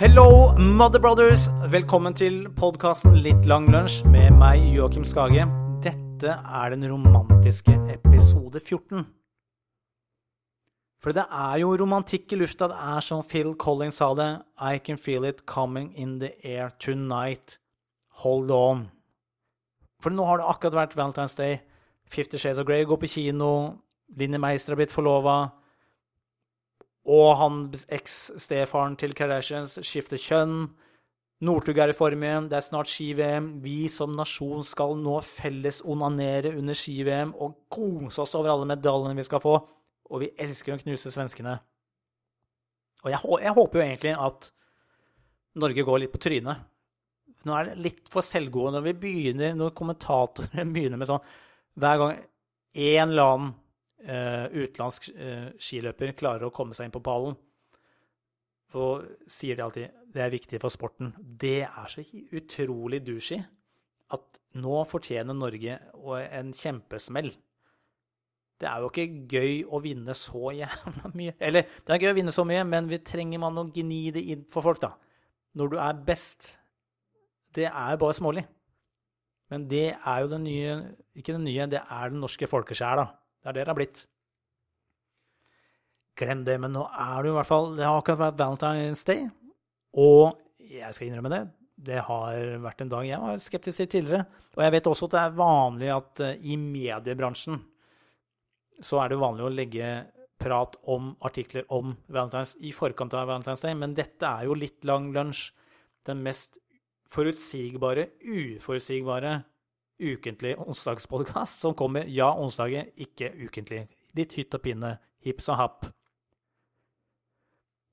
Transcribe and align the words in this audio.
Hello, 0.00 0.56
Mother 0.56 0.98
Brothers! 0.98 1.50
Velkommen 1.68 2.14
til 2.16 2.46
podkasten 2.56 3.18
Litt 3.20 3.44
lang 3.44 3.66
lunsj 3.68 3.98
med 4.08 4.30
meg, 4.32 4.62
Joakim 4.72 5.04
Skage. 5.04 5.44
Dette 5.84 6.38
er 6.40 6.72
den 6.72 6.86
romantiske 6.88 7.74
episode 7.92 8.62
14. 8.64 9.04
For 11.04 11.12
det 11.12 11.26
er 11.28 11.60
jo 11.60 11.74
romantikk 11.76 12.32
i 12.32 12.40
lufta. 12.40 12.70
Det 12.72 12.80
er 12.80 13.04
som 13.04 13.20
Phil 13.28 13.52
Collins 13.60 14.00
sa 14.00 14.08
det. 14.16 14.30
I 14.56 14.80
can 14.80 14.96
feel 14.96 15.28
it 15.28 15.44
coming 15.44 15.92
in 15.92 16.16
the 16.24 16.32
air 16.48 16.72
tonight. 16.80 17.58
Hold 18.24 18.48
on. 18.56 18.86
For 20.00 20.16
nå 20.16 20.24
har 20.24 20.40
det 20.40 20.48
akkurat 20.48 20.80
vært 20.80 20.96
Valentine's 20.96 21.36
Day. 21.36 21.60
Fifty 22.08 22.40
Shades 22.40 22.56
of 22.56 22.64
Grey 22.64 22.88
går 22.88 23.04
på 23.04 23.16
kino. 23.18 23.52
Linni 24.16 24.40
Meister 24.40 24.72
har 24.72 24.80
blitt 24.80 24.96
forlova. 24.96 25.50
Og 27.10 27.32
han 27.40 27.64
eks-stefaren 27.90 28.94
til 29.00 29.16
Kardashians 29.18 29.78
skifter 29.86 30.20
kjønn. 30.20 30.68
Northug 31.46 31.78
er 31.80 31.90
i 31.90 31.96
form 31.96 32.22
igjen. 32.26 32.48
Det 32.50 32.58
er 32.58 32.66
snart 32.66 32.90
ski-VM. 32.92 33.48
Vi 33.64 33.88
som 33.90 34.12
nasjon 34.14 34.62
skal 34.66 34.94
nå 35.00 35.16
felles 35.24 35.80
onanere 35.82 36.52
under 36.58 36.76
ski-VM 36.76 37.32
og 37.34 37.56
kose 37.72 38.22
oss 38.22 38.36
over 38.38 38.52
alle 38.52 38.68
medaljene 38.68 39.16
vi 39.18 39.26
skal 39.26 39.42
få. 39.42 39.56
Og 40.10 40.22
vi 40.22 40.32
elsker 40.38 40.76
å 40.76 40.82
knuse 40.82 41.12
svenskene. 41.14 41.56
Og 43.00 43.12
jeg, 43.14 43.22
jeg 43.46 43.56
håper 43.56 43.80
jo 43.80 43.86
egentlig 43.86 44.16
at 44.28 44.50
Norge 45.60 45.86
går 45.86 46.02
litt 46.02 46.12
på 46.12 46.20
trynet. 46.22 46.66
Nå 47.48 47.56
er 47.56 47.70
det 47.70 47.80
litt 47.80 48.10
for 48.12 48.26
selvgode 48.26 48.74
når 48.76 48.84
vi 48.90 48.98
begynner, 49.06 49.56
når 49.56 49.72
kommentatoren 49.76 50.74
begynner 50.74 51.00
med 51.00 51.08
sånn 51.08 51.24
Hver 51.80 52.00
gang 52.02 52.18
en 52.20 53.06
eller 53.08 53.30
annen 53.32 53.54
utenlandsk 54.00 55.10
uh, 55.12 55.48
skiløper 55.60 56.14
klarer 56.18 56.48
å 56.48 56.54
komme 56.54 56.76
seg 56.76 56.88
inn 56.88 56.94
på 56.94 57.02
pallen, 57.04 57.36
så 58.70 58.84
sier 59.28 59.58
de 59.58 59.64
alltid 59.66 59.96
det 60.14 60.22
er 60.24 60.32
viktig 60.32 60.60
for 60.62 60.72
sporten. 60.72 61.12
Det 61.18 61.64
er 61.66 61.90
så 61.90 62.02
utrolig 62.34 63.02
douchey 63.06 63.42
at 64.14 64.40
nå 64.58 64.82
fortjener 64.90 65.36
Norge 65.36 65.76
en 66.26 66.52
kjempesmell. 66.56 67.30
Det 68.60 68.68
er 68.68 68.82
jo 68.82 68.90
ikke 68.90 69.26
gøy 69.30 69.60
å 69.72 69.80
vinne 69.80 70.14
så 70.18 70.50
jævla 70.52 71.12
mye. 71.18 71.36
Eller, 71.40 71.68
det 71.86 71.94
er 71.94 72.02
gøy 72.04 72.12
å 72.12 72.18
vinne 72.18 72.34
så 72.34 72.44
mye, 72.48 72.64
men 72.68 72.90
vi 72.90 73.00
trenger 73.06 73.40
man 73.42 73.60
å 73.60 73.68
gni 73.72 74.02
det 74.14 74.24
inn 74.34 74.42
for 74.50 74.66
folk, 74.66 74.82
da. 74.82 74.92
Når 75.56 75.70
du 75.72 75.78
er 75.82 76.02
best. 76.06 76.56
Det 77.54 77.66
er 77.66 77.96
bare 77.98 78.14
smålig. 78.14 78.44
Men 79.50 79.64
det 79.70 79.96
er 79.96 80.18
jo 80.22 80.28
det 80.30 80.38
nye 80.44 80.74
Ikke 81.18 81.34
det 81.34 81.40
nye, 81.42 81.64
det 81.66 81.80
er 81.82 82.12
den 82.12 82.20
norske 82.22 82.46
folkesjela. 82.46 83.08
Det 83.40 83.50
er 83.50 83.56
det 83.56 83.64
det 83.64 83.72
har 83.72 83.78
blitt. 83.78 84.02
Glem 86.20 86.44
det, 86.44 86.58
men 86.60 86.74
nå 86.76 86.84
er 86.90 87.22
det 87.22 87.30
jo 87.30 87.32
i 87.32 87.38
hvert 87.38 87.48
fall 87.48 87.70
Det 87.78 87.86
har 87.86 87.96
akkurat 87.96 88.20
vært 88.26 88.40
Valentine's 88.42 89.06
Day. 89.08 89.24
Og 89.96 90.36
jeg 90.70 90.94
skal 90.94 91.08
innrømme 91.08 91.32
det, 91.32 91.42
det 91.80 92.02
har 92.06 92.58
vært 92.62 92.84
en 92.84 92.92
dag 92.92 93.06
jeg 93.08 93.22
var 93.22 93.42
skeptisk 93.42 93.80
til 93.80 93.90
tidligere. 93.96 94.26
Og 94.56 94.64
jeg 94.64 94.74
vet 94.76 94.88
også 94.90 95.08
at 95.08 95.14
det 95.16 95.22
er 95.22 95.38
vanlig 95.40 95.92
at 95.94 96.22
uh, 96.22 96.32
i 96.36 96.56
mediebransjen 96.60 97.60
så 98.80 99.00
er 99.02 99.12
det 99.12 99.20
vanlig 99.20 99.44
å 99.44 99.52
legge 99.52 99.88
prat 100.40 100.76
om 100.88 101.10
artikler 101.26 101.66
om 101.72 101.92
Valentine's 102.08 102.54
i 102.64 102.72
forkant 102.72 103.12
av 103.16 103.28
Valentine's 103.28 103.64
Day, 103.64 103.76
men 103.76 103.96
dette 103.96 104.24
er 104.24 104.46
jo 104.48 104.56
litt 104.56 104.86
lang 104.88 105.10
lunsj. 105.12 105.50
Den 106.08 106.22
mest 106.24 106.56
forutsigbare, 107.12 108.06
uforutsigbare 108.24 109.34
ukentlig 110.00 110.56
onsdagspodkast 110.58 111.64
som 111.64 111.74
kommer, 111.76 112.08
ja, 112.08 112.30
onsdager, 112.32 112.90
ikke 112.96 113.32
ukentlig. 113.46 113.86
Litt 114.16 114.34
hytt 114.38 114.54
og 114.56 114.62
pinne, 114.64 114.96
hips 115.24 115.48
og 115.52 115.60
happ. 115.60 115.88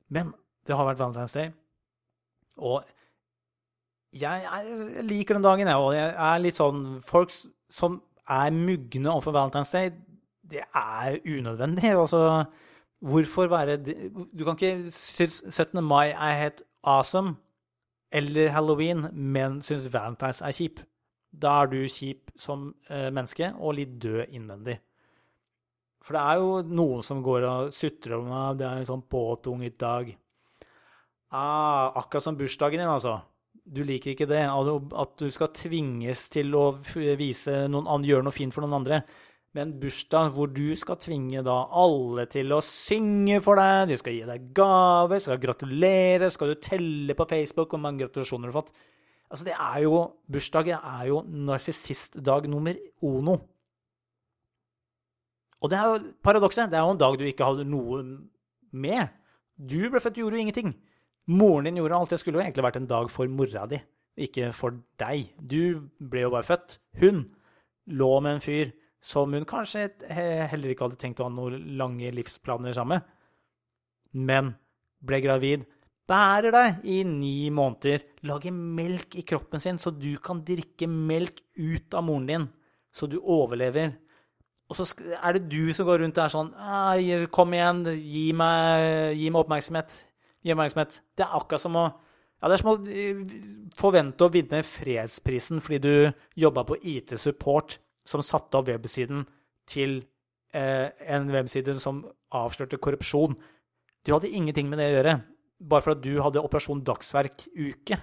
Men 0.09 0.33
det 0.67 0.75
har 0.75 0.87
vært 0.87 0.99
Valentine's 0.99 1.35
Day, 1.35 1.51
og 2.57 2.83
jeg, 4.15 4.43
jeg 4.43 5.03
liker 5.05 5.37
den 5.37 5.43
dagen, 5.43 5.67
jeg, 5.67 5.75
og 5.75 5.93
jeg 5.95 6.13
er 6.15 6.39
litt 6.41 6.57
sånn 6.57 6.83
Folk 7.05 7.33
som 7.33 7.99
er 8.27 8.53
mugne 8.55 9.11
overfor 9.11 9.35
Valentine's 9.35 9.73
Day, 9.75 9.91
det 10.47 10.63
er 10.63 11.19
unødvendig. 11.27 11.91
Altså, 11.91 12.45
hvorfor 13.03 13.47
være 13.51 13.77
Du 13.77 14.45
kan 14.45 14.55
ikke 14.55 14.91
synes 14.91 15.43
17. 15.49 15.83
mai 15.83 16.09
er 16.09 16.39
helt 16.43 16.63
awesome, 16.83 17.35
eller 18.11 18.49
halloween, 18.49 19.07
men 19.13 19.61
synes 19.61 19.85
Valentine's 19.85 20.41
er 20.45 20.51
kjip. 20.51 20.79
Da 21.31 21.61
er 21.61 21.71
du 21.71 21.79
kjip 21.85 22.31
som 22.39 22.69
eh, 22.89 23.09
menneske 23.11 23.51
og 23.57 23.77
litt 23.77 23.97
død 24.01 24.33
innvendig. 24.35 24.77
For 26.07 26.15
det 26.15 26.23
er 26.23 26.39
jo 26.39 26.51
noen 26.79 27.03
som 27.03 27.23
går 27.23 27.45
og 27.47 27.73
sutrer 27.75 28.15
om 28.15 28.29
at 28.31 28.59
det 28.61 28.67
er 28.67 28.81
en 28.81 28.87
sånn 28.87 29.03
påtunget 29.11 29.75
dag. 29.81 30.13
Ah, 31.35 31.91
akkurat 31.99 32.23
som 32.23 32.37
bursdagen 32.39 32.79
din, 32.79 32.87
altså. 32.87 33.17
Du 33.67 33.81
liker 33.83 34.13
ikke 34.13 34.29
det. 34.29 34.45
At 34.47 35.17
du 35.19 35.27
skal 35.33 35.51
tvinges 35.51 36.29
til 36.31 36.55
å 36.55 36.69
noen, 37.67 38.07
gjøre 38.07 38.23
noe 38.23 38.35
fint 38.35 38.55
for 38.55 38.63
noen 38.63 38.79
andre. 38.79 39.01
Men 39.57 39.73
bursdag 39.81 40.31
hvor 40.35 40.47
du 40.53 40.71
skal 40.79 40.99
tvinge 41.01 41.41
da 41.43 41.57
alle 41.75 42.27
til 42.31 42.55
å 42.55 42.61
synge 42.63 43.41
for 43.43 43.59
deg, 43.59 43.89
de 43.91 43.97
skal 43.99 44.15
gi 44.15 44.25
deg 44.27 44.51
gaver, 44.55 45.19
skal 45.23 45.41
gratulere, 45.41 46.29
skal 46.31 46.53
du 46.53 46.61
telle 46.61 47.15
på 47.17 47.27
Facebook 47.27 47.73
hvor 47.73 47.81
mange 47.83 48.05
gratulasjoner 48.05 48.47
du 48.47 48.53
har 48.53 48.61
fått 48.61 48.75
Altså, 49.27 49.43
det 49.43 49.53
er 49.53 49.83
jo 49.83 50.01
Bursdag 50.31 50.69
er 50.77 51.05
jo 51.09 51.21
narsissistdag 51.27 52.47
nummer 52.47 52.77
ono. 53.03 53.37
Og 55.61 55.71
det 55.71 55.77
er 55.77 55.85
jo 55.89 56.13
paradokset. 56.23 56.69
Det 56.71 56.77
er 56.77 56.85
jo 56.85 56.95
en 56.95 57.01
dag 57.01 57.17
du 57.17 57.25
ikke 57.27 57.47
hadde 57.47 57.67
noe 57.67 58.03
med. 58.71 59.13
Du 59.57 59.89
ble 59.89 59.99
født, 59.99 60.15
du 60.15 60.21
gjorde 60.21 60.37
jo 60.37 60.45
ingenting. 60.45 60.75
Moren 61.27 61.67
din 61.67 61.79
gjorde 61.81 61.97
alt. 61.97 62.13
Det 62.13 62.19
skulle 62.21 62.39
jo 62.39 62.45
egentlig 62.45 62.63
vært 62.63 62.79
en 62.79 62.89
dag 62.89 63.09
for 63.11 63.27
mora 63.27 63.65
di, 63.67 63.79
ikke 64.27 64.51
for 64.55 64.77
deg. 65.01 65.33
Du 65.41 65.89
ble 65.99 66.27
jo 66.27 66.33
bare 66.35 66.47
født. 66.47 66.77
Hun 67.01 67.25
lå 67.87 68.11
med 68.21 68.37
en 68.37 68.43
fyr 68.43 68.71
som 69.03 69.33
hun 69.33 69.47
kanskje 69.47 69.89
heller 70.07 70.71
ikke 70.71 70.87
hadde 70.87 70.99
tenkt 71.01 71.21
å 71.21 71.27
ha 71.27 71.33
noen 71.33 71.75
lange 71.79 72.11
livsplaner 72.15 72.75
sammen 72.75 73.01
med, 73.01 73.13
men 74.17 74.55
ble 75.05 75.19
gravid, 75.21 75.65
bærer 76.07 76.53
deg 76.55 76.87
i 76.87 77.01
ni 77.07 77.49
måneder, 77.53 78.03
lager 78.27 78.55
melk 78.55 79.17
i 79.19 79.25
kroppen 79.27 79.61
sin 79.63 79.79
så 79.81 79.91
du 79.91 80.13
kan 80.23 80.41
drikke 80.47 80.87
melk 80.87 81.41
ut 81.59 81.95
av 81.97 82.05
moren 82.07 82.27
din, 82.29 82.47
så 82.95 83.09
du 83.11 83.19
overlever. 83.19 83.93
Og 84.67 84.75
så 84.75 84.87
er 85.15 85.37
det 85.37 85.47
du 85.51 85.71
som 85.75 85.87
går 85.87 86.01
rundt 86.03 86.17
der 86.17 86.31
sånn 86.31 86.49
Kom 87.31 87.53
igjen, 87.55 87.85
gi 87.95 88.25
meg, 88.35 89.15
gi 89.15 89.29
meg 89.31 89.45
oppmerksomhet. 89.45 89.93
Gi 90.43 90.51
meg 90.51 90.57
oppmerksomhet. 90.57 90.99
Det 91.15 91.23
er 91.23 91.37
akkurat 91.37 91.63
som 91.63 91.77
å 91.79 91.85
ja, 92.37 92.49
Det 92.49 92.53
er 92.53 92.61
som 92.61 92.73
å 92.73 92.75
eh, 92.91 93.21
forvente 93.77 94.27
å 94.27 94.33
vinne 94.33 94.59
fredsprisen 94.67 95.63
fordi 95.63 95.79
du 95.81 96.43
jobba 96.43 96.67
på 96.67 96.77
IT-support 96.85 97.79
som 98.07 98.21
satte 98.21 98.59
opp 98.59 98.67
websiden 98.69 99.23
til 99.67 100.03
eh, 100.53 100.91
en 101.09 101.31
webside 101.33 101.73
som 101.81 102.03
avslørte 102.37 102.77
korrupsjon. 102.77 103.33
Du 104.05 104.13
hadde 104.13 104.29
ingenting 104.29 104.69
med 104.69 104.79
det 104.79 104.91
å 104.91 104.95
gjøre, 104.99 105.15
bare 105.59 105.81
for 105.81 105.95
at 105.95 106.03
du 106.03 106.21
hadde 106.21 106.43
Operasjon 106.43 106.83
Dagsverk-uke 106.85 107.97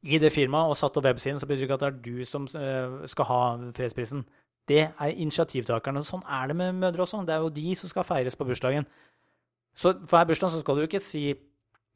i 0.00 0.18
det 0.20 0.30
firmaet 0.32 0.72
og 0.72 0.78
satt 0.78 0.96
opp 0.96 1.04
websiden, 1.04 1.40
så 1.40 1.48
betyr 1.48 1.64
det 1.64 1.68
ikke 1.68 1.76
at 1.76 1.82
det 1.82 1.90
er 1.90 1.98
du 2.04 2.24
som 2.24 2.46
eh, 2.56 3.02
skal 3.10 3.28
ha 3.28 3.40
fredsprisen. 3.76 4.24
Det 4.68 4.80
er 4.86 5.18
initiativtakerne. 5.20 6.02
Sånn 6.06 6.22
er 6.24 6.48
det 6.48 6.56
med 6.56 6.78
mødre 6.78 7.04
også. 7.04 7.20
Det 7.26 7.34
er 7.34 7.44
jo 7.44 7.52
de 7.52 7.74
som 7.76 7.90
skal 7.90 8.06
feires 8.06 8.38
på 8.38 8.46
bursdagen. 8.48 8.86
Så 9.76 9.92
for 10.06 10.16
hver 10.16 10.30
bursdag 10.30 10.54
så 10.54 10.62
skal 10.62 10.78
du 10.78 10.86
ikke 10.86 11.02
si 11.04 11.24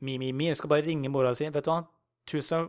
mi, 0.04 0.18
mi, 0.18 0.32
mi. 0.32 0.50
Du 0.50 0.58
skal 0.58 0.72
bare 0.72 0.86
ringe 0.86 1.10
mora 1.12 1.32
og 1.32 1.38
si 1.38 1.48
vet 1.48 1.64
du 1.64 1.70
hva, 1.70 1.80
tusen, 2.28 2.68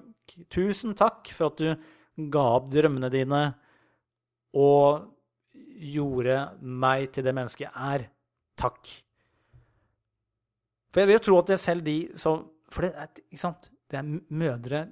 tusen 0.53 0.95
takk 0.97 1.31
for 1.35 1.51
at 1.51 1.59
du 1.59 2.29
ga 2.31 2.45
opp 2.55 2.69
drømmene 2.71 3.11
dine 3.11 3.41
og 4.55 5.11
gjorde 5.75 6.37
meg 6.61 7.09
til 7.11 7.25
det 7.27 7.35
mennesket 7.35 7.67
jeg 7.67 7.73
er. 7.75 8.07
Takk. 8.59 8.93
For 10.95 11.03
jeg 11.03 11.09
vil 11.09 11.17
jo 11.17 11.23
tro 11.25 11.39
at 11.41 11.49
det 11.49 11.57
er 11.57 11.59
selv 11.59 11.83
de 11.83 11.97
som 12.15 12.45
For 12.71 12.87
det 12.87 12.93
er, 12.95 13.09
ikke 13.27 13.41
sant? 13.41 13.67
Det 13.91 13.99
er 13.99 14.07
mødre 14.31 14.85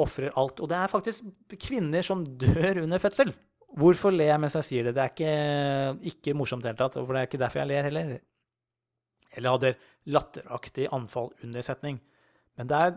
ofrer 0.00 0.32
alt. 0.40 0.62
Og 0.64 0.70
det 0.70 0.78
er 0.78 0.90
faktisk 0.90 1.28
kvinner 1.60 2.06
som 2.06 2.24
dør 2.40 2.80
under 2.82 3.02
fødsel. 3.02 3.34
Hvorfor 3.76 4.14
ler 4.14 4.32
jeg 4.32 4.40
mens 4.40 4.56
jeg 4.56 4.66
sier 4.66 4.88
det? 4.88 4.94
Det 4.96 5.04
er 5.04 5.12
ikke, 5.12 6.10
ikke 6.10 6.34
morsomt 6.38 6.64
i 6.64 6.66
det 6.66 6.72
hele 6.72 6.80
tatt. 6.80 6.96
For 6.98 7.12
det 7.12 7.20
er 7.20 7.28
ikke 7.28 7.40
derfor 7.42 7.60
jeg 7.60 7.70
ler 7.70 7.86
heller. 7.88 8.10
Eller 9.36 9.54
hadde 9.54 9.72
latteraktig 10.08 10.88
anfall 10.96 11.30
under 11.44 11.66
setning. 11.66 12.00
Men 12.56 12.72
det 12.72 12.80
er 12.86 12.96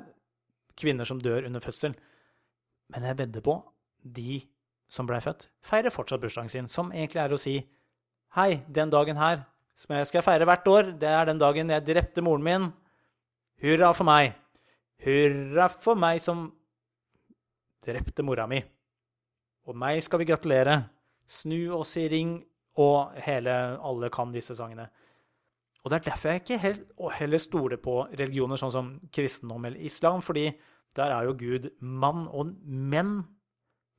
kvinner 0.82 1.06
som 1.08 1.22
dør 1.22 1.46
under 1.50 1.64
fødsel. 1.64 1.96
Men 2.96 3.06
jeg 3.12 3.20
vedder 3.22 3.46
på 3.46 3.60
de 4.02 4.42
som 4.92 5.08
blei 5.08 5.22
født, 5.24 5.46
feirer 5.64 5.94
fortsatt 5.94 6.24
bursdagen 6.24 6.52
sin, 6.52 6.68
som 6.68 6.90
egentlig 6.92 7.22
er 7.22 7.36
å 7.36 7.40
si 7.40 7.60
Hei, 8.36 8.62
den 8.72 8.92
dagen 8.92 9.20
her, 9.20 9.42
som 9.78 9.96
jeg 9.96 10.10
skal 10.10 10.26
feire 10.26 10.48
hvert 10.48 10.68
år, 10.68 10.94
det 11.00 11.10
er 11.10 11.28
den 11.30 11.42
dagen 11.42 11.72
jeg 11.72 11.86
drepte 11.88 12.24
moren 12.26 12.46
min. 12.46 12.70
Hurra 13.62 13.92
for 13.94 14.08
meg. 14.08 14.36
Hurra 15.02 15.68
for 15.72 15.98
meg 16.00 16.22
som 16.22 16.48
drepte 17.86 18.26
mora 18.26 18.48
mi. 18.50 18.62
Og 19.70 19.78
meg 19.78 20.02
skal 20.04 20.22
vi 20.22 20.30
gratulere. 20.30 20.78
Snu 21.26 21.72
oss 21.78 21.96
i 22.02 22.08
ring, 22.12 22.40
og 22.82 23.16
hele 23.26 23.54
Alle 23.84 24.10
kan 24.14 24.32
disse 24.34 24.56
sangene. 24.56 24.88
Og 25.82 25.90
det 25.90 25.98
er 25.98 26.10
derfor 26.12 26.30
jeg 26.30 26.42
ikke 26.44 26.62
helt, 26.62 26.84
heller 27.18 27.42
stoler 27.42 27.80
på 27.82 28.04
religioner 28.14 28.60
sånn 28.60 28.74
som 28.74 28.90
kristendom 29.14 29.66
eller 29.66 29.82
islam, 29.82 30.22
fordi 30.22 30.52
der 30.96 31.14
er 31.16 31.26
jo 31.26 31.38
Gud 31.40 31.70
mann, 31.82 32.28
og 32.30 32.52
menn 32.66 33.22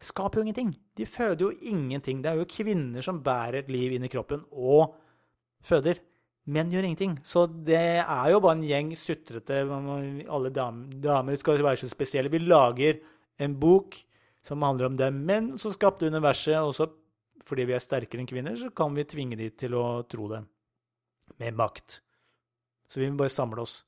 skaper 0.02 0.40
jo 0.40 0.46
ingenting. 0.46 0.74
De 0.98 1.06
føder 1.06 1.48
jo 1.48 1.50
ingenting. 1.72 2.22
Det 2.22 2.30
er 2.30 2.38
jo 2.38 2.50
kvinner 2.50 3.02
som 3.04 3.22
bærer 3.24 3.62
et 3.62 3.72
liv 3.72 3.96
inn 3.96 4.06
i 4.06 4.10
kroppen 4.12 4.44
og 4.50 4.94
føder. 5.66 6.00
Menn 6.52 6.72
gjør 6.74 6.88
ingenting. 6.88 7.18
Så 7.22 7.46
det 7.46 7.78
er 8.02 8.30
jo 8.32 8.40
bare 8.42 8.58
en 8.58 8.64
gjeng 8.66 8.94
sutrete 8.98 9.62
Alle 9.62 10.50
damer, 10.50 10.96
damer 11.02 11.38
skal 11.38 11.62
være 11.62 11.84
så 11.84 11.90
spesielle. 11.90 12.32
Vi 12.32 12.42
lager 12.42 12.98
en 13.38 13.54
bok 13.58 13.94
som 14.42 14.62
handler 14.66 14.90
om 14.90 14.96
det 14.98 15.06
er 15.06 15.14
menn 15.14 15.52
som 15.58 15.74
skapte 15.74 16.08
universet, 16.10 16.58
og 16.58 16.74
så 16.74 16.88
fordi 17.46 17.66
vi 17.66 17.74
er 17.74 17.82
sterkere 17.82 18.22
enn 18.22 18.30
kvinner, 18.30 18.56
så 18.58 18.70
kan 18.74 18.94
vi 18.94 19.06
tvinge 19.08 19.38
dem 19.38 19.54
til 19.58 19.74
å 19.78 20.02
tro 20.10 20.28
det 20.30 20.42
med 21.42 21.56
makt. 21.58 22.00
Så 22.90 23.00
vi 23.00 23.08
må 23.10 23.22
bare 23.22 23.32
samle 23.32 23.62
oss. 23.64 23.80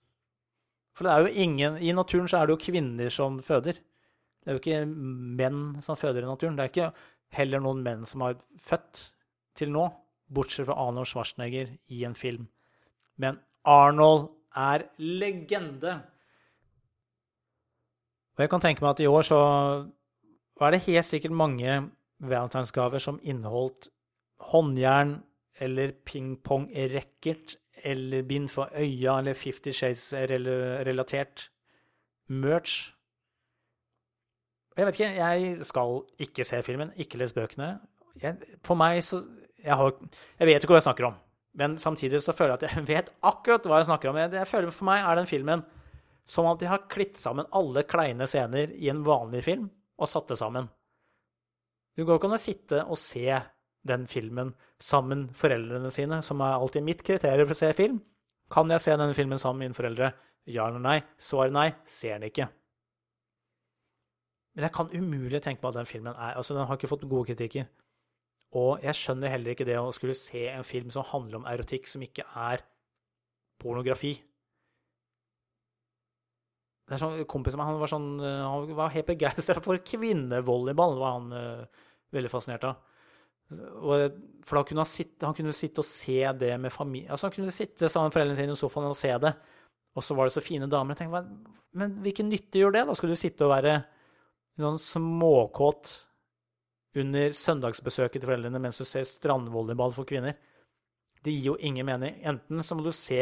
For 0.94 1.06
det 1.06 1.12
er 1.12 1.24
jo 1.26 1.42
ingen 1.44 1.76
I 1.82 1.92
naturen 1.94 2.30
så 2.30 2.40
er 2.40 2.46
det 2.46 2.54
jo 2.54 2.64
kvinner 2.64 3.10
som 3.14 3.40
føder. 3.42 3.78
Det 3.78 4.50
er 4.50 4.56
jo 4.56 4.62
ikke 4.62 4.80
menn 4.86 5.60
som 5.82 5.98
føder 5.98 6.22
i 6.22 6.30
naturen. 6.30 6.56
Det 6.58 6.64
er 6.64 6.72
ikke 6.72 6.90
heller 7.34 7.62
noen 7.62 7.82
menn 7.82 8.04
som 8.06 8.22
har 8.26 8.38
født 8.62 9.00
til 9.58 9.70
nå, 9.74 9.88
bortsett 10.34 10.68
fra 10.68 10.76
Arnold 10.86 11.08
Schwarzenegger 11.10 11.76
i 11.88 12.04
en 12.04 12.16
film. 12.18 12.48
Men 13.16 13.38
Arnold 13.64 14.28
er 14.56 14.88
legende. 14.98 16.00
Og 18.34 18.42
jeg 18.42 18.50
kan 18.50 18.62
tenke 18.62 18.82
meg 18.82 18.94
at 18.94 19.02
i 19.04 19.10
år 19.10 19.26
så 19.26 19.40
var 20.58 20.70
det 20.70 20.84
helt 20.86 21.06
sikkert 21.06 21.34
mange 21.34 21.76
valentinsgaver 22.18 23.02
som 23.02 23.20
inneholdt 23.22 23.90
håndjern 24.52 25.22
eller 25.62 25.92
pingpong-racket 26.06 27.56
eller 27.84 28.22
bind 28.22 28.48
for 28.48 28.70
øya 28.74 29.18
eller 29.18 29.34
Fifty 29.34 29.70
Shades-relatert 29.70 31.50
merch. 32.26 32.94
Jeg 34.76 34.86
vet 34.86 35.00
ikke, 35.00 35.10
jeg 35.14 35.66
skal 35.66 36.00
ikke 36.18 36.44
se 36.44 36.62
filmen, 36.62 36.90
ikke 36.96 37.18
lese 37.18 37.34
bøkene. 37.34 37.78
Jeg, 38.22 38.36
for 38.64 38.74
meg 38.74 39.04
så 39.04 39.22
jeg, 39.64 39.78
har, 39.80 39.94
jeg 40.38 40.50
vet 40.50 40.64
ikke 40.64 40.74
hva 40.74 40.80
jeg 40.82 40.88
snakker 40.88 41.08
om, 41.08 41.16
men 41.60 41.78
samtidig 41.80 42.20
så 42.22 42.34
føler 42.36 42.54
jeg 42.54 42.60
at 42.60 42.66
jeg 42.68 42.86
vet 42.92 43.10
akkurat 43.24 43.66
hva 43.70 43.80
jeg 43.80 43.88
snakker 43.90 44.10
om. 44.10 44.20
Jeg, 44.20 44.34
jeg 44.36 44.50
føler 44.50 44.74
For 44.74 44.88
meg 44.90 45.04
er 45.04 45.20
den 45.20 45.30
filmen 45.30 45.64
som 46.24 46.48
at 46.48 46.60
de 46.62 46.68
har 46.70 46.86
klippet 46.88 47.20
sammen 47.20 47.48
alle 47.52 47.84
kleine 47.88 48.28
scener 48.28 48.72
i 48.72 48.88
en 48.92 49.04
vanlig 49.04 49.44
film 49.44 49.68
og 50.00 50.10
satt 50.10 50.30
det 50.32 50.40
sammen. 50.40 50.70
Du 51.94 52.02
går 52.02 52.18
ikke 52.18 52.30
an 52.30 52.38
å 52.38 52.42
sitte 52.42 52.80
og 52.88 52.98
se 52.98 53.28
den 53.84 54.06
filmen 54.10 54.54
sammen 54.82 55.28
foreldrene 55.36 55.92
sine, 55.92 56.18
som 56.24 56.40
er 56.42 56.56
alltid 56.56 56.84
mitt 56.86 57.04
kriterium 57.06 57.46
for 57.46 57.54
å 57.54 57.60
se 57.60 57.70
film. 57.76 58.00
Kan 58.50 58.72
jeg 58.72 58.82
se 58.82 58.96
denne 58.96 59.16
filmen 59.16 59.40
sammen 59.40 59.62
med 59.62 59.70
mine 59.70 59.78
foreldre? 59.78 60.10
Ja 60.50 60.66
eller 60.68 60.82
nei? 60.82 60.98
Svaret 61.20 61.54
nei. 61.54 61.68
Ser 61.88 62.18
den 62.18 62.28
ikke. 62.32 62.48
Men 64.54 64.68
jeg 64.68 64.74
kan 64.74 64.90
umulig 64.92 65.40
tenke 65.42 65.62
meg 65.62 65.72
at 65.72 65.80
den 65.80 65.90
filmen 65.90 66.14
er 66.14 66.36
Altså, 66.38 66.54
den 66.54 66.66
har 66.66 66.78
ikke 66.78 66.90
fått 66.90 67.08
gode 67.08 67.28
kritikker. 67.30 67.68
Og 68.54 68.84
jeg 68.84 68.94
skjønner 68.94 69.32
heller 69.32 69.54
ikke 69.54 69.66
det 69.66 69.80
å 69.80 69.90
skulle 69.94 70.14
se 70.14 70.46
en 70.52 70.66
film 70.66 70.92
som 70.94 71.06
handler 71.08 71.40
om 71.40 71.48
erotikk, 71.50 71.88
som 71.90 72.04
ikke 72.06 72.26
er 72.38 72.62
pornografi. 73.60 74.14
Det 76.84 76.94
er 76.94 77.00
sånn, 77.00 77.22
Kompisen 77.30 77.58
min 77.58 77.66
han 77.66 77.80
var, 77.80 77.90
sånn, 77.90 78.08
han 78.20 78.74
var 78.76 78.92
helt 78.94 79.08
begeistra 79.08 79.62
for 79.64 79.80
kvinnevolleyball. 79.88 80.98
var 81.00 81.16
han 81.16 81.32
uh, 81.32 81.86
veldig 82.14 82.30
fascinert 82.30 82.66
av. 82.68 82.82
Og, 83.54 84.20
for 84.46 84.58
da 84.58 84.64
kunne 84.68 84.84
han 84.84 84.88
sitte, 84.88 85.24
han 85.26 85.36
kunne 85.36 85.54
sitte 85.56 85.82
og 85.82 85.88
se 85.88 86.20
det 86.40 86.54
med 86.58 86.72
familie 86.72 87.10
altså 87.12 87.28
Han 87.28 87.34
kunne 87.34 87.52
sitte 87.52 87.90
sammen 87.92 88.08
med 88.08 88.14
foreldrene 88.14 88.38
sine 88.38 88.54
i 88.56 88.58
sofaen 88.58 88.86
og 88.88 88.96
se 88.96 89.10
det, 89.20 89.34
og 89.92 90.06
så 90.06 90.16
var 90.16 90.26
det 90.26 90.32
så 90.32 90.42
fine 90.42 90.68
damer. 90.70 90.96
Jeg 90.96 91.04
tenkte, 91.04 91.50
Men 91.76 91.98
hvilken 92.02 92.30
nytte 92.32 92.62
gjør 92.62 92.72
det? 92.78 92.86
Da 92.88 92.96
skal 92.96 93.12
du 93.12 93.18
sitte 93.20 93.44
og 93.44 93.52
være 93.52 93.76
sånn 94.60 94.80
småkåt 94.80 95.92
under 97.00 97.34
søndagsbesøket 97.34 98.20
til 98.20 98.28
foreldrene 98.28 98.60
mens 98.62 98.78
du 98.78 98.86
ser 98.86 99.06
strandvolleyball 99.08 99.94
for 99.96 100.08
kvinner. 100.08 100.36
Det 101.24 101.32
gir 101.32 101.52
jo 101.52 101.56
ingen 101.58 101.86
mening. 101.88 102.20
Enten 102.22 102.62
så 102.62 102.76
må 102.76 102.84
du 102.84 102.92
se 102.94 103.20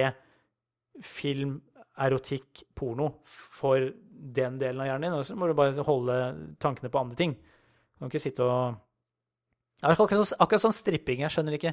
film, 1.03 1.61
erotikk, 2.03 2.65
porno 2.77 3.09
for 3.25 3.85
den 4.13 4.59
delen 4.61 4.81
av 4.81 4.89
hjernen 4.89 5.07
din, 5.09 5.19
og 5.19 5.27
så 5.29 5.37
må 5.37 5.49
du 5.49 5.57
bare 5.57 5.85
holde 5.87 6.17
tankene 6.61 6.91
på 6.93 7.01
andre 7.01 7.19
ting. 7.19 7.35
Du 7.37 8.05
kan 8.05 8.13
ikke 8.13 8.27
sitte 8.27 8.47
og 8.47 8.81
Akkurat, 9.83 10.31
akkurat 10.39 10.63
som 10.63 10.71
stripping. 10.75 11.25
Jeg 11.25 11.35
skjønner 11.35 11.57
ikke 11.57 11.73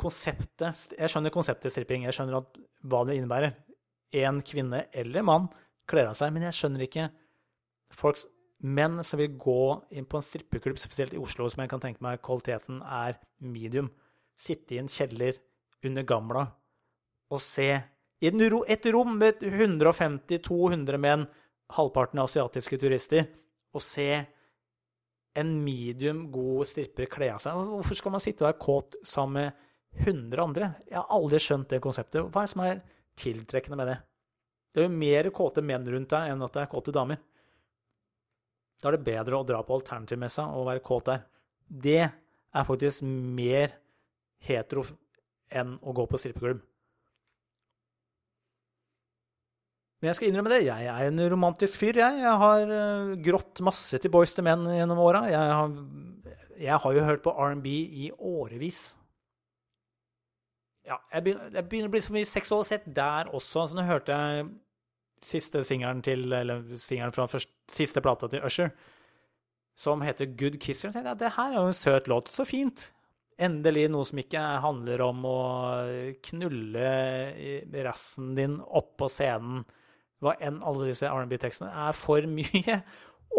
konseptet 0.00 0.90
Jeg 0.92 1.08
skjønner 1.08 1.32
konseptet 1.32 1.72
stripping. 1.72 2.04
Jeg 2.04 2.12
skjønner 2.12 2.36
at, 2.42 2.58
hva 2.84 3.00
det 3.08 3.16
innebærer. 3.16 3.54
En 4.20 4.42
kvinne 4.44 4.82
eller 4.92 5.24
mann 5.24 5.48
kler 5.88 6.10
av 6.10 6.18
seg, 6.18 6.34
men 6.34 6.44
jeg 6.44 6.58
skjønner 6.58 6.84
ikke 6.84 7.06
folk, 7.96 8.20
menn 8.60 9.00
som 9.06 9.20
vil 9.20 9.36
gå 9.40 9.62
inn 9.96 10.06
på 10.08 10.18
en 10.18 10.24
strippeklubb, 10.24 10.78
spesielt 10.80 11.14
i 11.16 11.20
Oslo, 11.20 11.48
som 11.48 11.62
jeg 11.62 11.70
kan 11.72 11.82
tenke 11.82 12.04
meg 12.04 12.20
kvaliteten 12.24 12.82
er 12.84 13.16
medium, 13.40 13.88
sitte 14.40 14.76
i 14.76 14.80
en 14.82 14.90
kjeller 14.90 15.38
under 15.86 16.04
Gamla 16.04 16.44
og 17.30 17.40
se 17.42 17.70
i 18.20 18.28
et 18.28 18.86
rom 18.92 19.14
med 19.16 19.40
150-200 19.46 21.00
menn, 21.00 21.24
halvparten 21.72 22.20
asiatiske 22.20 22.76
turister, 22.82 23.28
og 23.72 23.80
se 23.84 24.08
en 25.38 25.52
medium 25.62 26.26
god 26.34 26.66
stripper 26.68 27.08
kle 27.08 27.30
av 27.32 27.40
seg. 27.40 27.56
Hvorfor 27.70 27.96
skal 27.96 28.12
man 28.16 28.24
sitte 28.24 28.44
og 28.44 28.50
være 28.50 28.60
kåt 28.60 28.98
sammen 29.06 29.38
med 29.38 30.04
100 30.04 30.42
andre? 30.42 30.72
Jeg 30.90 30.98
har 30.98 31.16
aldri 31.16 31.40
skjønt 31.40 31.70
det 31.70 31.80
konseptet. 31.84 32.26
Hva 32.26 32.42
er 32.42 32.48
det 32.48 32.52
som 32.52 32.64
er 32.66 32.82
tiltrekkende 33.20 33.78
med 33.78 33.92
det? 33.92 33.98
Det 34.70 34.82
er 34.82 34.88
jo 34.90 35.00
mer 35.00 35.30
kåte 35.34 35.64
menn 35.64 35.86
rundt 35.86 36.12
deg 36.12 36.34
enn 36.34 36.44
at 36.44 36.56
det 36.56 36.64
er 36.64 36.72
kåte 36.74 36.94
damer. 36.94 37.22
Da 38.80 38.88
er 38.88 38.96
det 38.96 39.06
bedre 39.06 39.36
å 39.36 39.46
dra 39.46 39.60
på 39.64 39.76
alternativmessa 39.76 40.46
og 40.56 40.70
være 40.70 40.84
kåt 40.84 41.10
der. 41.10 41.22
Det 41.68 42.00
er 42.08 42.66
faktisk 42.66 43.04
mer 43.04 43.76
hetero 44.46 44.86
enn 45.52 45.76
å 45.84 45.94
gå 45.94 46.06
på 46.08 46.20
strippeklubb. 46.20 46.62
Men 50.00 50.08
jeg 50.08 50.16
skal 50.16 50.30
innrømme 50.30 50.52
det, 50.54 50.62
jeg 50.64 50.86
er 50.88 51.10
en 51.10 51.20
romantisk 51.28 51.76
fyr, 51.76 51.98
jeg. 52.00 52.20
Jeg 52.22 52.36
har 52.40 52.70
uh, 52.72 53.10
grått 53.20 53.60
masse 53.64 53.98
til 54.00 54.12
Boys 54.12 54.32
to 54.32 54.44
Men 54.46 54.64
gjennom 54.72 55.02
åra. 55.04 55.26
Jeg, 55.28 56.38
jeg, 56.62 56.78
har 56.80 56.96
jo 56.96 57.04
hørt 57.04 57.24
på 57.26 57.34
R&B 57.36 57.68
i 58.00 58.08
årevis. 58.16 58.80
Ja, 60.88 60.96
jeg 61.12 61.26
begynner, 61.26 61.52
jeg 61.52 61.68
begynner, 61.68 61.90
å 61.90 61.92
bli 61.92 62.00
så 62.06 62.14
mye 62.16 62.30
seksualisert 62.30 62.88
der 62.96 63.28
også. 63.28 63.66
Så 63.68 63.76
nå 63.76 63.84
hørte 63.84 64.16
jeg 64.16 64.48
siste 65.24 65.64
singelen 65.66 66.02
til 66.02 66.32
Eller 66.32 66.62
singelen 66.76 67.12
fra 67.12 67.26
første, 67.28 67.52
siste 67.70 68.00
plata 68.00 68.28
til 68.28 68.44
Usher, 68.46 68.70
som 69.76 70.02
heter 70.04 70.32
Good 70.36 70.58
Kisser. 70.60 70.92
Jeg, 70.94 71.04
ja, 71.04 71.14
det 71.14 71.34
her 71.36 71.52
er 71.52 71.60
jo 71.60 71.72
en 71.72 71.76
søt 71.76 72.08
låt. 72.08 72.28
Så 72.28 72.44
fint. 72.44 72.90
Endelig 73.40 73.86
noe 73.88 74.04
som 74.04 74.18
ikke 74.20 74.40
handler 74.60 75.00
om 75.06 75.22
å 75.24 75.40
knulle 76.28 76.88
rassen 77.86 78.34
din 78.36 78.58
oppå 78.60 79.08
scenen 79.08 79.62
hva 80.20 80.34
enn 80.44 80.58
alle 80.66 80.90
disse 80.90 81.08
R&B-tekstene, 81.08 81.70
er 81.88 81.96
for 81.96 82.26
mye 82.38 82.80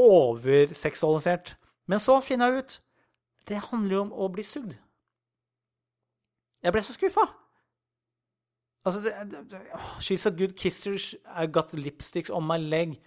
overseksualisert. 0.01 1.55
Men 1.85 2.01
så 2.01 2.17
finner 2.25 2.49
jeg 2.49 2.63
ut 2.63 2.79
det 3.49 3.57
handler 3.71 3.95
jo 3.95 4.01
om 4.05 4.11
å 4.13 4.27
bli 4.31 4.43
sugd. 4.45 4.75
Jeg 6.61 6.73
ble 6.73 6.83
så 6.85 6.93
skuffa. 6.93 7.25
Altså, 8.85 9.01
det, 9.01 9.13
det, 9.51 9.59
She's 9.99 10.25
a 10.27 10.31
good 10.31 10.55
kisser, 10.57 11.17
I 11.43 11.45
got 11.45 11.73
lipsticks 11.73 12.29
on 12.29 12.47
my 12.47 12.57
leg. 12.57 12.99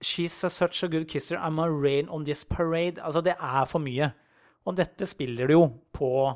She's 0.00 0.44
a 0.44 0.50
such 0.50 0.84
a 0.84 0.88
good 0.88 1.08
kisser, 1.08 1.36
I'm 1.36 1.58
a 1.58 1.70
rain 1.70 2.08
on 2.08 2.24
this 2.24 2.44
parade. 2.44 3.02
Altså, 3.02 3.20
det 3.20 3.34
er 3.40 3.64
for 3.64 3.78
mye. 3.78 4.12
Og 4.64 4.76
dette 4.76 5.06
spiller 5.06 5.46
du 5.46 5.52
jo 5.52 5.64
på 5.92 6.32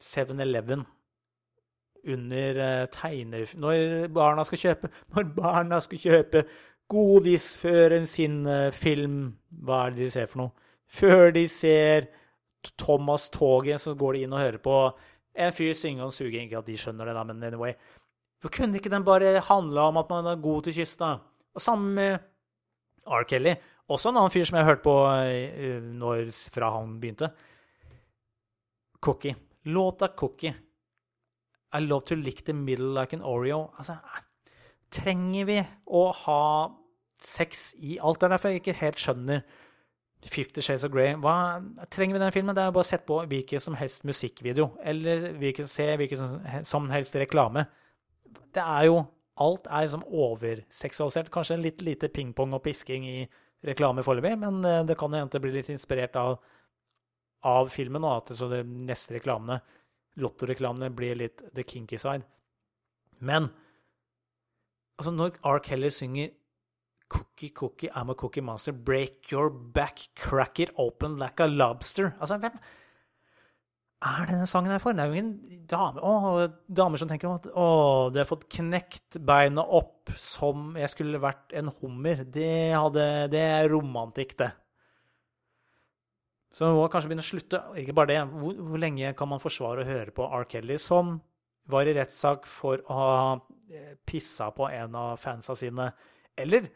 7-Eleven 0.00 0.86
under 2.08 2.60
uh, 2.82 2.86
tegner... 2.92 3.50
Når 3.56 4.08
barna 4.14 4.44
skal 4.44 4.58
kjøpe 4.58 4.88
Når 5.14 5.26
barna 5.36 5.80
skal 5.84 5.98
kjøpe 6.00 6.44
godis 6.88 7.52
før 7.60 7.98
sin 8.08 8.46
uh, 8.46 8.70
film, 8.72 9.34
hva 9.50 9.86
er 9.86 9.96
det 9.96 10.06
de 10.06 10.10
ser 10.14 10.30
for 10.30 10.44
noe? 10.44 10.70
Før 10.90 11.30
de 11.36 11.44
ser 11.48 12.08
Thomas 12.78 13.28
Toget, 13.30 13.80
så 13.80 13.94
går 13.94 14.16
de 14.16 14.24
inn 14.24 14.32
og 14.34 14.42
hører 14.42 14.62
på 14.64 14.78
en 15.34 15.52
fyr 15.54 15.74
synge 15.78 16.04
om 16.04 16.12
suging. 16.14 16.48
Ikke 16.48 16.60
at 16.60 16.68
de 16.68 16.78
skjønner 16.78 17.08
det, 17.08 17.16
da, 17.16 17.24
men 17.28 17.42
anyway. 17.46 17.74
For 18.40 18.52
kunne 18.52 18.78
ikke 18.80 18.92
den 18.92 19.04
bare 19.04 19.40
handla 19.46 19.88
om 19.90 20.00
at 20.00 20.10
man 20.10 20.26
er 20.30 20.40
god 20.40 20.66
til 20.66 20.78
kyss, 20.80 20.96
da? 21.00 21.18
Og 21.54 21.60
sammen 21.62 21.94
med 21.94 22.18
R. 23.06 23.26
Kelly. 23.28 23.54
Også 23.90 24.10
en 24.10 24.20
annen 24.20 24.32
fyr 24.32 24.46
som 24.46 24.60
jeg 24.60 24.68
hørte 24.68 24.86
på 24.86 24.96
uh, 25.04 25.86
når, 26.00 26.30
fra 26.54 26.72
han 26.78 26.98
begynte. 27.02 27.30
Cookie. 29.00 29.36
Låta 29.64 30.08
Cookie 30.16 30.54
i 31.74 31.80
love 31.80 32.00
to 32.00 32.14
lick 32.14 32.44
the 32.44 32.52
middle 32.52 32.94
like 33.00 33.16
an 33.16 33.22
Oreo. 33.22 33.70
Altså, 33.78 33.96
trenger 34.90 35.46
vi 35.46 35.58
å 35.86 36.04
ha 36.24 36.42
sex 37.22 37.74
i 37.78 37.98
alt? 37.98 38.20
Det 38.20 38.26
er 38.26 38.34
derfor 38.34 38.54
jeg 38.54 38.62
ikke 38.62 38.78
helt 38.80 39.02
skjønner 39.02 39.44
Fifty 40.28 40.60
Shades 40.60 40.84
of 40.84 40.92
Grey. 40.92 41.14
Hva 41.16 41.60
trenger 41.88 42.18
vi 42.18 42.20
den 42.20 42.34
filmen? 42.34 42.56
Det 42.56 42.62
er 42.62 42.74
bare 42.74 42.84
å 42.84 42.90
sette 42.90 43.08
på 43.08 43.22
hvilken 43.30 43.62
som 43.62 43.76
helst 43.78 44.04
musikkvideo, 44.08 44.66
eller 44.84 45.30
hvilken, 45.40 45.68
se 45.70 45.86
hvilken 45.96 46.64
som, 46.68 46.90
helst 46.92 47.16
reklame. 47.16 47.64
Det 48.52 48.64
er 48.64 48.90
jo 48.90 49.00
Alt 49.40 49.70
er 49.72 49.86
liksom 49.86 50.02
overseksualisert. 50.04 51.30
Kanskje 51.32 51.56
litt 51.56 51.78
lite 51.80 52.10
pingpong 52.12 52.50
og 52.52 52.60
pisking 52.60 53.06
i 53.08 53.22
reklame 53.64 54.02
foreløpig, 54.04 54.34
men 54.36 54.58
eh, 54.68 54.82
det 54.84 54.98
kan 55.00 55.14
hende 55.16 55.32
det 55.32 55.40
blir 55.40 55.54
litt 55.54 55.70
inspirert 55.72 56.18
av, 56.20 56.34
av 57.48 57.70
filmen, 57.72 58.04
og 58.04 58.18
at 58.18 58.34
så 58.36 58.50
de 58.50 58.58
neste 58.66 59.14
reklamene, 59.16 59.56
lottoreklamene, 60.20 60.90
blir 60.92 61.16
litt 61.22 61.40
the 61.56 61.64
kinky 61.64 61.96
side. 61.96 62.26
Men 63.24 63.48
altså, 65.00 65.14
når 65.16 65.40
R. 65.40 65.62
Kelly 65.64 65.88
synger 65.94 66.34
Cookie, 67.10 67.50
cookie, 67.50 67.90
I'm 67.90 68.10
a 68.10 68.14
cookie 68.14 68.40
monster. 68.40 68.72
Break 68.72 69.32
your 69.32 69.50
back, 69.50 70.08
crack 70.14 70.60
it 70.60 70.70
open 70.76 71.18
like 71.18 71.40
a 71.42 71.48
lobster. 71.48 72.14
Altså, 72.20 72.38
hvem 72.38 72.60
er 74.00 74.28
denne 74.30 74.46
sangen 74.48 74.72
her 74.72 74.80
for? 74.80 74.94
Det 74.96 75.02
er 75.02 75.10
jo 75.10 75.18
ingen 75.18 75.64
dame, 75.68 76.00
å, 76.00 76.46
damer 76.70 77.00
som 77.00 77.10
tenker 77.10 77.32
at 77.34 77.50
å, 77.50 77.66
du 78.12 78.20
har 78.20 78.28
fått 78.28 78.46
knekt 78.54 79.18
beina 79.26 79.64
opp 79.64 80.12
som 80.16 80.78
jeg 80.78 80.92
skulle 80.92 81.20
vært 81.20 81.52
en 81.58 81.72
hummer. 81.80 82.22
Det, 82.24 82.72
hadde, 82.76 83.06
det 83.32 83.42
er 83.58 83.70
romantikk, 83.72 84.38
det. 84.40 84.52
Så 86.50 86.66
man 86.66 86.78
må 86.80 86.86
kanskje 86.90 87.10
begynne 87.10 87.26
å 87.26 87.30
slutte. 87.30 87.62
Ikke 87.82 87.94
bare 87.96 88.12
det. 88.12 88.20
Hvor, 88.40 88.62
hvor 88.70 88.82
lenge 88.82 89.12
kan 89.18 89.30
man 89.30 89.42
forsvare 89.42 89.84
å 89.84 89.90
høre 89.90 90.14
på 90.14 90.26
R. 90.26 90.46
Kelly, 90.50 90.78
som 90.82 91.18
var 91.70 91.86
i 91.86 91.94
rettssak 91.94 92.48
for 92.50 92.80
å 92.90 92.96
ha 92.96 93.18
eh, 93.70 93.92
pissa 94.06 94.50
på 94.54 94.66
en 94.70 94.96
av 94.98 95.20
fansa 95.22 95.54
sine? 95.58 95.90
Eller 96.40 96.70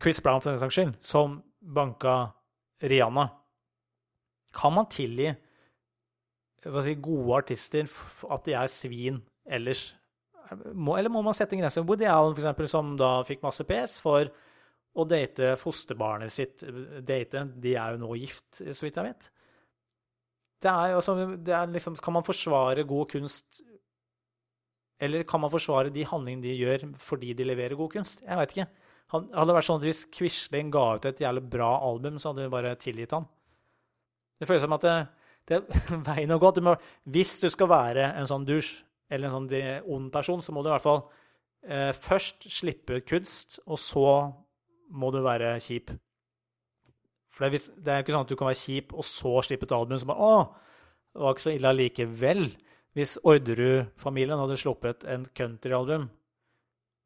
Chris 0.00 0.20
Brown, 0.24 0.40
for 0.40 0.50
den 0.50 0.60
saks 0.62 0.76
skyld, 0.78 0.96
som 1.04 1.40
banka 1.60 2.32
Rihanna. 2.80 3.28
Kan 4.56 4.74
man 4.74 4.88
tilgi 4.90 5.34
si, 6.60 6.94
gode 7.00 7.36
artister 7.38 7.88
at 8.32 8.46
de 8.46 8.54
er 8.56 8.70
svin 8.72 9.20
ellers? 9.48 9.90
Må, 10.74 10.96
eller 10.98 11.12
må 11.12 11.22
man 11.22 11.36
sette 11.36 11.54
en 11.54 11.62
grense? 11.62 11.84
Woody 11.86 12.08
Allen, 12.10 12.34
for 12.34 12.42
eksempel, 12.42 12.68
som 12.70 12.94
da 12.98 13.20
fikk 13.28 13.44
masse 13.44 13.64
pes 13.68 13.98
for 14.02 14.30
å 14.90 15.06
date 15.06 15.54
fosterbarnet 15.60 16.32
sitt. 16.34 16.64
Date, 17.06 17.44
de 17.62 17.76
er 17.78 17.94
jo 17.94 18.02
nå 18.02 18.16
gift, 18.18 18.48
så 18.58 18.86
vidt 18.86 18.98
jeg 18.98 19.12
vet. 19.12 19.28
Det 20.60 20.70
er, 20.72 20.96
altså, 20.96 21.14
det 21.40 21.54
er 21.56 21.70
liksom 21.72 21.94
Kan 22.04 22.12
man 22.12 22.24
forsvare 22.26 22.82
god 22.84 23.06
kunst 23.08 23.62
Eller 25.00 25.22
kan 25.24 25.40
man 25.40 25.48
forsvare 25.48 25.88
de 25.88 26.02
handlingene 26.04 26.44
de 26.44 26.52
gjør 26.52 26.82
fordi 27.00 27.30
de 27.32 27.46
leverer 27.48 27.78
god 27.80 27.94
kunst? 27.94 28.20
Jeg 28.20 28.36
veit 28.36 28.52
ikke. 28.52 28.66
Han, 29.10 29.26
hadde 29.34 29.48
det 29.50 29.56
vært 29.56 29.66
sånn 29.66 29.80
at 29.80 29.86
Hvis 29.88 30.02
Quisling 30.14 30.70
ga 30.74 30.84
ut 30.96 31.06
et 31.08 31.22
jævlig 31.22 31.42
bra 31.50 31.70
album, 31.86 32.18
så 32.18 32.30
hadde 32.30 32.44
vi 32.44 32.52
bare 32.52 32.76
tilgitt 32.78 33.14
han. 33.16 33.26
Det 34.40 34.48
føles 34.48 34.62
som 34.64 34.76
at 34.76 34.86
det, 34.86 34.98
det 35.50 35.58
er 35.58 36.04
veien 36.10 36.34
å 36.34 36.38
gå. 36.40 36.52
Du 36.56 36.62
må, 36.64 36.76
hvis 37.10 37.38
du 37.42 37.48
skal 37.52 37.70
være 37.72 38.12
en 38.16 38.28
sånn 38.30 38.46
dusj, 38.48 38.78
eller 39.10 39.26
en 39.26 39.40
sånn 39.40 39.88
ond 39.90 40.12
person, 40.14 40.42
så 40.42 40.54
må 40.54 40.62
du 40.62 40.70
i 40.70 40.74
hvert 40.76 40.86
fall 40.86 41.02
eh, 41.66 41.90
først 41.96 42.46
slippe 42.52 43.00
kunst, 43.02 43.58
og 43.66 43.80
så 43.82 44.06
må 44.94 45.10
du 45.14 45.20
være 45.24 45.56
kjip. 45.62 45.90
For 47.30 47.46
det 47.46 47.58
er, 47.58 47.74
det 47.78 47.92
er, 47.92 48.02
ikke 48.02 48.14
sånn 48.14 48.26
at 48.26 48.30
du 48.30 48.38
kan 48.38 48.50
være 48.50 48.62
kjip 48.62 48.94
og 48.94 49.06
så 49.06 49.36
slippe 49.46 49.66
et 49.68 49.74
album 49.74 49.98
som 50.00 50.10
bare 50.10 50.26
Å, 50.26 50.38
det 51.10 51.22
var 51.22 51.34
ikke 51.34 51.46
så 51.46 51.54
ille 51.54 51.74
allikevel. 51.74 52.44
Hvis 52.98 53.16
Orderud-familien 53.26 54.40
hadde 54.40 54.58
sluppet 54.58 55.06
en 55.10 55.26
countryalbum 55.38 56.08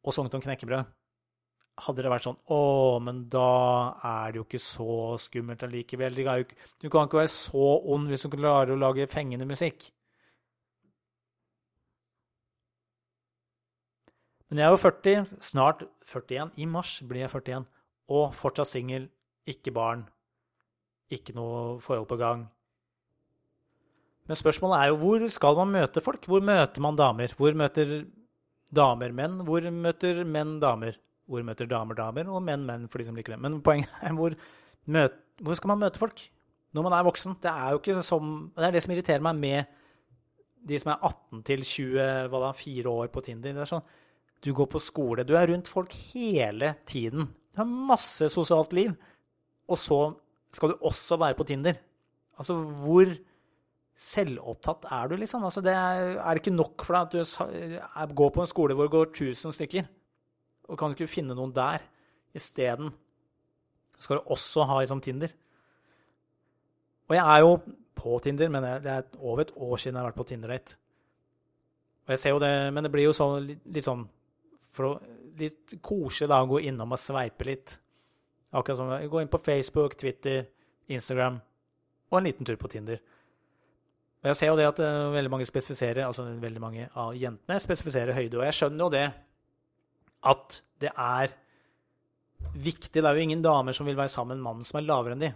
og 0.04 0.16
sunget 0.16 0.37
om 0.37 0.44
knekkebrød, 0.44 0.88
hadde 1.83 2.04
det 2.04 2.11
vært 2.12 2.26
sånn 2.28 2.38
Å, 2.54 2.61
men 3.02 3.25
da 3.33 3.49
er 4.07 4.33
det 4.33 4.40
jo 4.40 4.47
ikke 4.47 4.62
så 4.62 5.16
skummelt 5.19 5.64
allikevel. 5.66 6.16
Du 6.78 6.88
kan 6.93 7.09
ikke 7.09 7.23
være 7.25 7.33
så 7.35 7.66
ond 7.95 8.11
hvis 8.11 8.26
du 8.26 8.37
klarer 8.37 8.75
å 8.75 8.78
lage 8.78 9.11
fengende 9.11 9.49
musikk. 9.49 9.88
Men 14.49 14.61
jeg 14.61 14.69
er 14.69 14.75
jo 14.76 14.83
40, 14.85 15.31
snart 15.43 15.87
41. 16.07 16.52
I 16.62 16.66
mars 16.71 17.00
blir 17.02 17.25
jeg 17.25 17.33
41. 17.33 17.64
Og 18.14 18.35
fortsatt 18.37 18.71
singel, 18.71 19.09
ikke 19.49 19.73
barn, 19.75 20.04
ikke 21.11 21.35
noe 21.35 21.81
forhold 21.83 22.07
på 22.11 22.19
gang. 22.21 22.45
Men 24.28 24.38
spørsmålet 24.38 24.78
er 24.78 24.93
jo 24.93 25.00
hvor 25.00 25.25
skal 25.33 25.59
man 25.59 25.73
møte 25.75 26.02
folk? 26.04 26.28
Hvor 26.28 26.45
møter 26.45 26.85
man 26.85 26.97
damer? 26.97 27.35
Hvor 27.37 27.57
møter 27.59 27.97
damer 28.73 29.16
menn? 29.16 29.40
Hvor 29.49 29.66
møter 29.75 30.23
menn 30.25 30.57
damer? 30.62 31.00
Hvor 31.31 31.45
møter 31.47 31.69
damer 31.69 31.97
damer, 31.99 32.28
og 32.28 32.43
menn 32.45 32.66
menn, 32.66 32.88
for 32.90 33.00
de 33.00 33.09
som 33.09 33.16
liker 33.16 33.35
det. 33.35 33.40
Men 33.45 33.61
poenget 33.64 33.93
er 34.04 34.16
hvor, 34.16 34.37
møt, 34.87 35.16
hvor 35.40 35.59
skal 35.59 35.75
man 35.75 35.83
møte 35.87 36.00
folk 36.00 36.26
når 36.75 36.87
man 36.88 36.97
er 36.97 37.07
voksen? 37.07 37.38
Det 37.43 37.50
er 37.50 37.73
jo 37.73 37.81
ikke 37.81 38.02
som 38.02 38.35
Det 38.57 38.66
er 38.66 38.75
det 38.75 38.85
som 38.85 38.95
irriterer 38.95 39.25
meg 39.25 39.40
med 39.40 39.81
de 40.64 40.81
som 40.81 40.95
er 40.95 41.02
18 41.04 41.43
til 41.45 41.64
24 41.69 42.90
år 42.90 43.12
på 43.12 43.23
Tinder. 43.25 43.52
Det 43.52 43.64
er 43.64 43.73
sånn 43.75 43.87
Du 44.45 44.52
går 44.57 44.69
på 44.73 44.81
skole, 44.83 45.25
du 45.25 45.35
er 45.37 45.49
rundt 45.49 45.69
folk 45.69 45.93
hele 46.12 46.75
tiden. 46.88 47.31
Du 47.52 47.62
har 47.62 47.69
masse 47.69 48.28
sosialt 48.33 48.75
liv. 48.76 48.93
Og 49.69 49.78
så 49.81 50.00
skal 50.52 50.73
du 50.73 50.83
også 50.85 51.16
være 51.21 51.37
på 51.38 51.47
Tinder. 51.49 51.78
Altså, 52.37 52.57
hvor 52.83 53.09
selvopptatt 53.95 54.88
er 54.90 55.09
du, 55.09 55.16
liksom? 55.23 55.45
Altså, 55.47 55.62
det 55.64 55.73
er, 55.73 56.19
er 56.19 56.40
ikke 56.40 56.52
nok 56.52 56.85
for 56.85 56.99
deg 56.99 57.23
at 57.23 58.11
du 58.11 58.14
går 58.19 58.35
på 58.35 58.43
en 58.43 58.50
skole 58.50 58.75
hvor 58.75 58.88
det 58.88 58.97
går 58.97 59.12
1000 59.12 59.54
stykker. 59.57 59.87
Og 60.68 60.78
kan 60.78 60.90
du 60.90 60.97
ikke 60.97 61.11
finne 61.11 61.37
noen 61.37 61.52
der 61.54 61.85
isteden? 62.37 62.92
Skal 63.99 64.18
du 64.18 64.33
også 64.33 64.66
ha 64.68 64.80
liksom 64.80 65.02
Tinder? 65.04 65.33
Og 67.09 67.16
jeg 67.16 67.25
er 67.25 67.42
jo 67.44 67.59
på 67.94 68.18
Tinder, 68.25 68.50
men 68.52 68.64
det 68.83 68.90
er 68.90 69.04
over 69.21 69.44
et 69.44 69.52
år 69.56 69.76
siden 69.76 69.97
jeg 69.97 70.02
har 70.02 70.11
vært 70.11 70.21
på 70.21 70.28
Tinder-date. 70.30 70.76
Og 72.04 72.12
jeg 72.14 72.21
ser 72.21 72.35
jo 72.35 72.40
det, 72.42 72.73
Men 72.73 72.85
det 72.85 72.92
blir 72.92 73.06
jo 73.09 73.16
sånn, 73.16 73.47
litt, 73.47 73.85
sånn 73.85 74.06
for 74.73 74.92
å, 74.92 74.94
Litt 75.35 75.73
koselig 75.83 76.28
da 76.30 76.37
å 76.44 76.47
gå 76.47 76.61
innom 76.62 76.92
og 76.94 77.00
sveipe 77.00 77.42
litt. 77.49 77.73
Akkurat 78.54 78.78
som 78.78 78.87
sånn, 78.92 79.09
gå 79.11 79.18
inn 79.18 79.33
på 79.33 79.40
Facebook, 79.42 79.97
Twitter, 79.99 80.44
Instagram 80.87 81.40
og 82.12 82.21
en 82.21 82.28
liten 82.28 82.47
tur 82.47 82.54
på 82.61 82.71
Tinder. 82.71 83.00
Og 84.23 84.30
jeg 84.30 84.38
ser 84.38 84.52
jo 84.52 84.59
det 84.61 84.68
at 84.68 84.78
uh, 84.78 85.11
veldig 85.11 85.33
mange 85.33 85.47
spesifiserer, 85.49 86.04
altså 86.06 86.28
veldig 86.40 86.62
mange 86.62 86.87
av 86.94 87.16
jentene 87.18 87.59
spesifiserer 87.61 88.14
høyde. 88.14 88.38
Og 88.38 88.47
jeg 88.47 88.56
skjønner 88.61 88.85
jo 88.85 88.92
det 88.94 89.09
at 90.25 90.61
det 90.83 90.90
er 90.90 91.35
viktig. 92.54 93.00
Det 93.00 93.04
er 93.04 93.16
jo 93.16 93.25
ingen 93.25 93.43
damer 93.45 93.76
som 93.76 93.87
vil 93.88 93.99
være 93.99 94.12
sammen 94.12 94.37
med 94.37 94.43
en 94.43 94.47
mann 94.49 94.66
som 94.66 94.78
er 94.81 94.87
lavere 94.87 95.16
enn 95.16 95.25
de. 95.25 95.33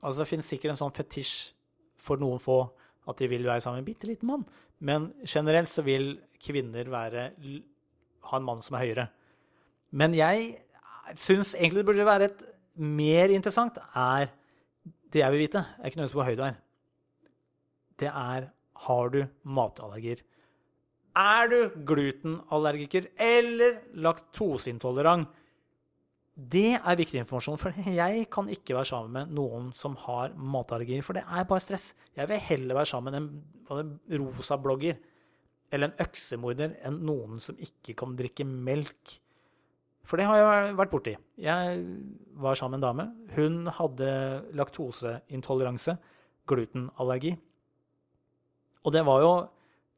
Altså, 0.00 0.22
Det 0.22 0.30
finnes 0.30 0.48
sikkert 0.48 0.74
en 0.74 0.80
sånn 0.80 0.96
fetisj 0.96 1.52
for 2.00 2.20
noen 2.20 2.40
få 2.40 2.62
at 3.10 3.18
de 3.20 3.28
vil 3.28 3.44
være 3.44 3.60
sammen 3.60 3.80
med 3.80 3.88
en 3.88 3.92
bitte 3.92 4.08
liten 4.08 4.30
mann. 4.30 4.44
Men 4.80 5.10
generelt 5.28 5.68
så 5.68 5.84
vil 5.84 6.14
kvinner 6.40 6.88
være, 6.88 7.30
ha 8.30 8.36
en 8.38 8.46
mann 8.46 8.62
som 8.64 8.76
er 8.76 8.86
høyere. 8.86 9.06
Men 9.90 10.14
jeg 10.16 10.54
syns 11.18 11.54
egentlig 11.56 11.82
det 11.82 11.90
burde 11.90 12.06
være 12.06 12.30
et 12.30 12.44
mer 12.80 13.32
interessant 13.34 13.80
er 13.94 14.30
Det 15.10 15.18
jeg 15.24 15.32
vil 15.32 15.40
vite, 15.42 15.58
er 15.58 15.88
ikke 15.88 15.98
nødvendigvis 15.98 16.14
hvor 16.14 16.24
høy 16.28 16.36
du 16.38 16.42
er. 16.46 16.58
Det 17.98 18.06
er 18.06 18.44
har 18.86 19.08
du 19.10 19.24
matallergier. 19.42 20.22
Er 21.20 21.50
du 21.50 21.58
glutenallergiker 21.84 23.10
eller 23.20 23.80
laktoseintolerant? 24.00 25.28
Det 26.40 26.78
er 26.78 26.96
viktig 26.96 27.18
informasjon, 27.20 27.58
for 27.60 27.76
jeg 28.00 28.26
kan 28.32 28.48
ikke 28.48 28.78
være 28.78 28.88
sammen 28.88 29.12
med 29.18 29.34
noen 29.36 29.70
som 29.76 29.98
har 30.06 30.32
matallergier, 30.32 31.04
for 31.04 31.18
det 31.18 31.26
er 31.26 31.48
bare 31.48 31.64
stress. 31.64 31.92
Jeg 32.16 32.30
vil 32.30 32.40
heller 32.46 32.78
være 32.78 32.92
sammen 32.94 33.16
med 33.16 33.80
en 33.82 34.22
rosa 34.22 34.56
blogger 34.56 34.96
eller 35.70 35.90
en 35.90 36.00
øksemorder 36.02 36.78
enn 36.86 37.02
noen 37.06 37.42
som 37.42 37.58
ikke 37.62 37.94
kan 37.98 38.16
drikke 38.18 38.46
melk. 38.48 39.18
For 40.08 40.18
det 40.18 40.26
har 40.26 40.40
jeg 40.40 40.78
vært 40.78 40.90
borti. 40.90 41.12
Jeg 41.38 41.82
var 42.42 42.58
sammen 42.58 42.80
med 42.80 42.80
en 42.80 42.88
dame. 42.88 43.04
Hun 43.36 43.70
hadde 43.76 44.08
laktoseintoleranse, 44.58 45.94
glutenallergi. 46.50 47.36
Og 48.82 48.94
det 48.96 49.04
var 49.06 49.22
jo 49.22 49.32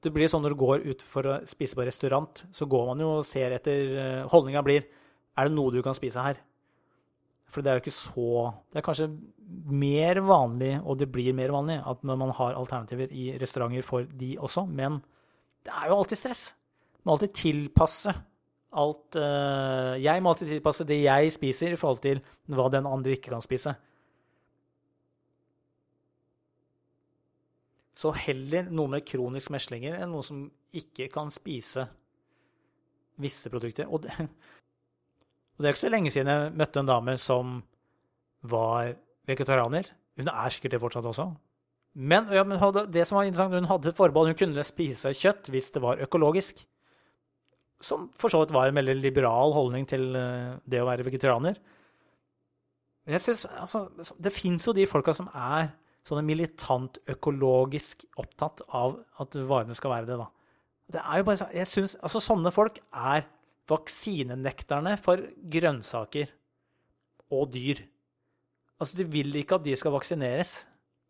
det 0.02 0.10
blir 0.14 0.30
sånn 0.30 0.42
når 0.42 0.54
du 0.54 0.60
går 0.62 0.86
ut 0.90 1.02
for 1.06 1.28
å 1.28 1.36
spise 1.48 1.78
på 1.78 1.84
restaurant, 1.86 2.44
så 2.50 2.66
går 2.70 2.88
man 2.90 3.02
jo 3.04 3.10
og 3.20 3.26
ser 3.26 3.54
etter 3.54 3.92
eh, 4.02 4.24
Holdninga 4.32 4.64
blir 4.66 4.88
Er 5.38 5.48
det 5.48 5.54
noe 5.54 5.72
du 5.72 5.80
kan 5.84 5.94
spise 5.96 6.24
her? 6.24 6.40
For 7.52 7.62
det 7.62 7.70
er 7.70 7.78
jo 7.78 7.84
ikke 7.84 7.94
så 7.94 8.32
Det 8.72 8.80
er 8.80 8.86
kanskje 8.86 9.12
mer 9.68 10.22
vanlig, 10.24 10.74
og 10.80 10.98
det 10.98 11.10
blir 11.12 11.34
mer 11.36 11.52
vanlig, 11.52 11.76
at 11.84 12.02
man 12.08 12.30
har 12.32 12.56
alternativer 12.56 13.10
i 13.12 13.32
restauranter 13.38 13.84
for 13.84 14.06
de 14.08 14.34
også, 14.40 14.64
men 14.64 15.02
det 15.62 15.74
er 15.76 15.90
jo 15.90 15.98
alltid 15.98 16.18
stress. 16.18 16.44
Du 16.96 17.04
må 17.04 17.16
alltid 17.16 17.34
tilpasse 17.36 18.14
alt 18.72 19.18
uh, 19.20 19.92
Jeg 20.00 20.22
må 20.22 20.32
alltid 20.32 20.54
tilpasse 20.54 20.86
det 20.88 21.02
jeg 21.02 21.34
spiser, 21.34 21.74
i 21.74 21.80
forhold 21.80 22.00
til 22.00 22.22
hva 22.48 22.70
den 22.72 22.88
andre 22.88 23.18
ikke 23.18 23.34
kan 23.34 23.44
spise. 23.44 23.74
Så 28.02 28.10
heller 28.24 28.66
noe 28.74 28.90
med 28.90 29.06
kronisk 29.06 29.52
meslinger 29.54 30.00
enn 30.00 30.10
noe 30.10 30.26
som 30.26 30.46
ikke 30.74 31.06
kan 31.12 31.30
spise 31.30 31.86
visse 33.22 33.50
produkter. 33.52 33.86
Og 33.86 34.02
det, 34.02 34.16
og 35.54 35.62
det 35.62 35.68
er 35.68 35.76
ikke 35.76 35.84
så 35.84 35.92
lenge 35.92 36.10
siden 36.10 36.32
jeg 36.32 36.54
møtte 36.58 36.82
en 36.82 36.90
dame 36.90 37.14
som 37.20 37.60
var 38.50 38.96
vegetarianer. 39.30 39.92
Hun 40.18 40.30
er 40.32 40.52
sikkert 40.52 40.74
det 40.74 40.82
fortsatt 40.82 41.06
også. 41.06 41.28
Men, 41.94 42.26
ja, 42.32 42.42
men 42.44 42.58
det 42.92 43.04
som 43.06 43.18
var 43.18 43.28
interessant, 43.28 43.54
hun 43.54 43.68
hadde 43.68 43.92
forbehold. 43.92 44.32
Hun 44.32 44.38
kunne 44.40 44.64
spise 44.64 45.12
kjøtt 45.14 45.50
hvis 45.52 45.70
det 45.74 45.82
var 45.84 46.00
økologisk. 46.02 46.64
Som 47.82 48.08
for 48.18 48.32
så 48.32 48.40
vidt 48.40 48.54
var 48.54 48.70
en 48.70 48.78
veldig 48.78 48.96
liberal 49.02 49.52
holdning 49.54 49.86
til 49.90 50.14
eh, 50.16 50.56
det 50.70 50.80
å 50.80 50.88
være 50.88 51.04
vegetarianer. 51.06 51.58
Men 53.04 53.16
jeg 53.18 53.24
synes, 53.26 53.46
altså, 53.58 53.88
Det 54.18 54.32
fins 54.32 54.66
jo 54.66 54.72
de 54.72 54.86
folka 54.86 55.12
som 55.12 55.28
er 55.34 55.72
sånne 56.06 56.24
militant 56.26 56.98
økologisk 57.10 58.04
opptatt 58.18 58.64
av 58.74 58.98
at 59.22 59.36
varene 59.48 59.76
skal 59.78 59.94
være 59.94 60.10
det, 60.10 60.18
da. 60.18 60.28
Det 60.92 61.02
er 61.02 61.20
jo 61.20 61.26
bare 61.28 61.48
jeg 61.54 61.70
synes, 61.70 61.94
altså 62.02 62.20
Sånne 62.20 62.50
folk 62.52 62.80
er 62.90 63.24
vaksinenekterne 63.70 64.96
for 65.00 65.22
grønnsaker 65.52 66.32
og 67.32 67.52
dyr. 67.54 67.80
Altså, 68.80 68.98
De 68.98 69.06
vil 69.08 69.34
ikke 69.38 69.60
at 69.60 69.64
de 69.64 69.76
skal 69.78 69.94
vaksineres 69.94 70.66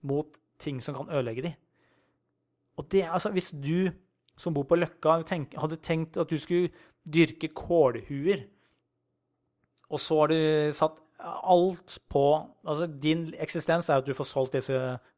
mot 0.06 0.28
ting 0.60 0.82
som 0.84 0.94
kan 0.94 1.10
ødelegge 1.10 1.48
de. 1.48 1.54
Og 2.76 2.86
det, 2.92 3.08
altså, 3.08 3.32
Hvis 3.32 3.50
du 3.50 3.90
som 4.36 4.54
bor 4.54 4.64
på 4.68 4.78
Løkka, 4.78 5.22
tenk, 5.28 5.56
hadde 5.60 5.80
tenkt 5.84 6.16
at 6.16 6.30
du 6.30 6.38
skulle 6.40 6.72
dyrke 7.04 7.50
kålhuer, 7.52 8.46
og 9.92 10.00
så 10.00 10.22
har 10.22 10.32
du 10.32 10.72
satt 10.72 11.00
alt 11.22 11.98
på 12.10 12.24
Altså, 12.66 12.86
din 12.86 13.28
eksistens 13.42 13.88
er 13.90 14.00
at 14.00 14.06
du 14.06 14.14
får 14.16 14.28
solgt 14.28 14.56
disse 14.58 14.76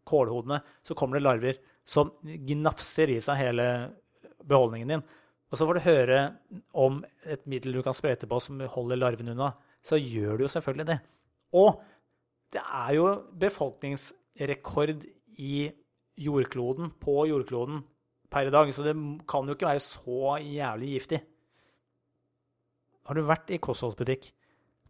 kålhodene, 0.09 0.61
så 0.85 0.97
kommer 0.97 1.19
det 1.19 1.25
larver 1.25 1.61
som 1.85 2.13
gnafser 2.25 3.13
i 3.13 3.21
seg 3.25 3.41
hele 3.41 3.67
beholdningen 4.45 4.95
din. 4.95 5.05
Og 5.53 5.59
så 5.59 5.67
får 5.69 5.79
du 5.79 5.85
høre 5.85 6.21
om 6.73 7.03
et 7.31 7.45
middel 7.51 7.77
du 7.77 7.83
kan 7.85 7.97
sprøyte 7.97 8.29
på 8.29 8.41
som 8.43 8.63
holder 8.75 9.01
larven 9.01 9.33
unna. 9.35 9.53
Så 9.85 10.01
gjør 10.01 10.39
du 10.39 10.47
jo 10.47 10.53
selvfølgelig 10.55 10.89
det. 10.89 10.99
Og 11.55 11.83
det 12.55 12.63
er 12.65 12.95
jo 12.97 13.09
befolkningsrekord 13.39 15.05
i 15.39 15.71
jordkloden, 16.17 16.93
på 17.03 17.25
jordkloden 17.29 17.83
per 18.31 18.49
i 18.49 18.55
dag, 18.55 18.71
så 18.75 18.83
det 18.87 18.95
kan 19.31 19.47
jo 19.47 19.55
ikke 19.55 19.69
være 19.69 19.83
så 19.83 20.37
jævlig 20.43 20.93
giftig. 20.95 21.21
Har 23.05 23.19
du 23.19 23.27
vært 23.29 23.53
i 23.53 23.61
kostholdsbutikk? 23.63 24.31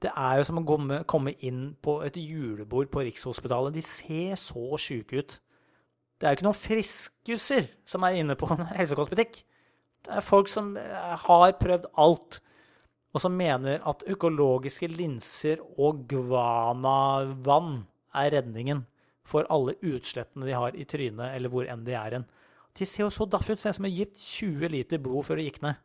Det 0.04 0.12
er 0.12 0.36
jo 0.36 0.44
som 0.44 0.60
å 0.60 0.76
komme 1.08 1.32
inn 1.46 1.62
på 1.80 1.96
et 2.04 2.18
julebord 2.20 2.90
på 2.92 3.06
Rikshospitalet. 3.06 3.72
De 3.72 3.84
ser 3.84 4.36
så 4.36 4.76
sjuke 4.80 5.22
ut. 5.22 5.38
Det 6.20 6.26
er 6.26 6.34
jo 6.34 6.38
ikke 6.38 6.46
noen 6.46 6.58
friskuser 6.60 7.70
som 7.88 8.04
er 8.04 8.18
inne 8.20 8.36
på 8.36 8.50
en 8.52 8.66
helsekostbutikk. 8.78 9.40
Det 10.04 10.18
er 10.18 10.26
folk 10.26 10.50
som 10.52 10.74
eh, 10.76 11.14
har 11.24 11.54
prøvd 11.56 11.88
alt, 12.04 12.42
og 13.14 13.22
som 13.22 13.36
mener 13.38 13.80
at 13.88 14.04
økologiske 14.10 14.90
linser 14.92 15.62
og 15.80 16.04
Gvana-vann 16.10 17.86
er 18.20 18.32
redningen 18.34 18.82
for 19.24 19.48
alle 19.52 19.78
utslettene 19.80 20.44
de 20.44 20.56
har 20.58 20.76
i 20.76 20.84
trynet, 20.84 21.30
eller 21.32 21.48
hvor 21.48 21.64
enn 21.70 21.86
de 21.86 21.96
er 21.96 22.18
hen. 22.18 22.26
De 22.76 22.84
ser 22.84 23.06
jo 23.06 23.12
så 23.14 23.24
daffe 23.30 23.54
ut. 23.54 23.62
Ser 23.62 23.72
ut 23.72 23.78
som 23.78 23.86
de 23.86 23.94
har 23.94 24.04
gitt 24.04 24.20
20 24.20 24.72
liter 24.74 25.00
blod 25.00 25.24
før 25.24 25.40
de 25.40 25.48
gikk 25.48 25.62
ned. 25.64 25.80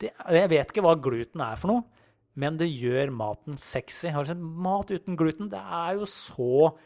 Det, 0.00 0.10
jeg 0.36 0.52
vet 0.52 0.72
ikke 0.72 0.84
hva 0.84 0.96
gluten 1.00 1.44
er 1.44 1.56
for 1.60 1.72
noe, 1.72 1.99
men 2.38 2.58
det 2.60 2.70
gjør 2.70 3.12
maten 3.14 3.58
sexy. 3.58 4.10
Sett 4.10 4.38
mat 4.38 4.90
uten 4.92 5.18
gluten? 5.18 5.50
Det 5.50 5.58
er 5.60 5.98
jo 5.98 6.08
så 6.08 6.76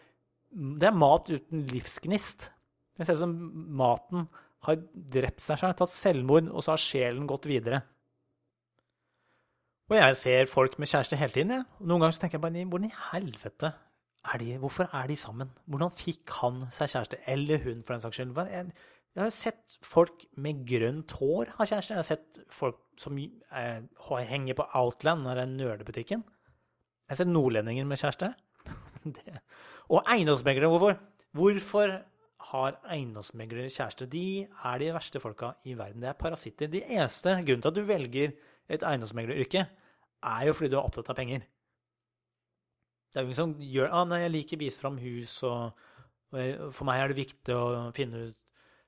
Det 0.54 0.86
er 0.86 0.94
mat 0.94 1.26
uten 1.28 1.64
livsgnist. 1.66 2.50
Det 2.94 3.06
ser 3.06 3.16
ut 3.16 3.24
som 3.24 3.32
maten 3.74 4.28
har 4.64 4.78
drept 4.94 5.42
seg 5.42 5.58
selv, 5.58 5.74
tatt 5.76 5.90
selvmord, 5.90 6.46
og 6.46 6.62
så 6.62 6.76
har 6.76 6.82
sjelen 6.82 7.26
gått 7.26 7.48
videre. 7.50 7.82
Og 9.90 9.96
jeg 9.98 10.16
ser 10.16 10.46
folk 10.48 10.78
med 10.78 10.88
kjæreste 10.88 11.18
hele 11.18 11.34
tiden. 11.34 11.56
Ja. 11.58 11.64
Noen 11.82 12.04
ganger 12.04 12.14
så 12.16 12.22
tenker 12.22 12.38
jeg 12.38 12.44
bare 12.46 12.68
hvordan 12.70 12.88
i 12.88 13.00
helvete 13.10 13.72
er 14.24 14.40
de, 14.40 14.54
hvorfor 14.62 14.88
er 14.96 15.10
de 15.10 15.16
sammen? 15.20 15.50
Hvordan 15.68 15.92
fikk 15.92 16.30
han 16.40 16.62
seg 16.72 16.92
kjæreste? 16.94 17.18
Eller 17.28 17.60
hun, 17.66 17.82
for 17.84 17.94
den 17.94 18.04
saks 18.04 18.16
skyld. 18.16 18.32
Jeg, 18.48 18.70
jeg 19.14 19.22
har 19.22 19.34
sett 19.34 19.76
folk 19.84 20.24
med 20.40 20.64
grønt 20.69 21.12
hår 21.19 21.52
ha 21.58 21.66
kjæreste. 21.69 21.92
Jeg 21.92 22.00
har 22.00 22.08
sett 22.08 22.40
folk 22.50 22.80
som 23.00 23.19
eh, 23.19 24.26
henger 24.30 24.59
på 24.59 24.67
Outland, 24.78 25.26
den 25.39 25.57
nerdebutikken. 25.59 26.25
Jeg 27.09 27.21
sett 27.21 27.30
nordlendinger 27.30 27.87
med 27.89 28.00
kjæreste. 28.00 28.33
det. 29.19 29.39
Og 29.93 30.04
eiendomsmeglere, 30.09 30.71
hvorfor? 30.73 30.99
Hvorfor 31.35 31.99
har 32.50 32.76
eiendomsmeglere 32.93 33.73
kjæreste. 33.73 34.07
De 34.11 34.45
er 34.45 34.78
de 34.80 34.93
verste 34.95 35.21
folka 35.23 35.54
i 35.65 35.76
verden. 35.78 36.02
Det 36.02 36.11
er 36.11 36.21
parasitter. 36.21 36.71
De 36.71 36.83
eneste 36.85 37.33
grunnen 37.41 37.65
til 37.65 37.73
at 37.73 37.78
du 37.78 37.83
velger 37.89 38.35
et 38.73 38.85
eiendomsmegleryrke, 38.85 39.67
er 40.25 40.47
jo 40.49 40.54
fordi 40.57 40.71
du 40.73 40.78
er 40.78 40.85
opptatt 40.85 41.11
av 41.13 41.19
penger. 41.19 41.45
Det 43.13 43.21
er 43.21 43.25
jo 43.25 43.30
ingen 43.30 43.41
som 43.41 43.57
gjør 43.61 43.93
ah, 43.93 44.07
nei, 44.09 44.23
jeg 44.25 44.35
liker 44.35 44.59
å 44.59 44.63
vise 44.65 44.83
fram 44.83 44.97
hus, 44.99 45.35
og, 45.47 45.85
og, 46.33 46.71
for 46.75 46.89
meg 46.89 47.02
er 47.02 47.13
det 47.13 47.21
viktig 47.21 47.57
å 47.57 47.67
finne, 47.97 48.25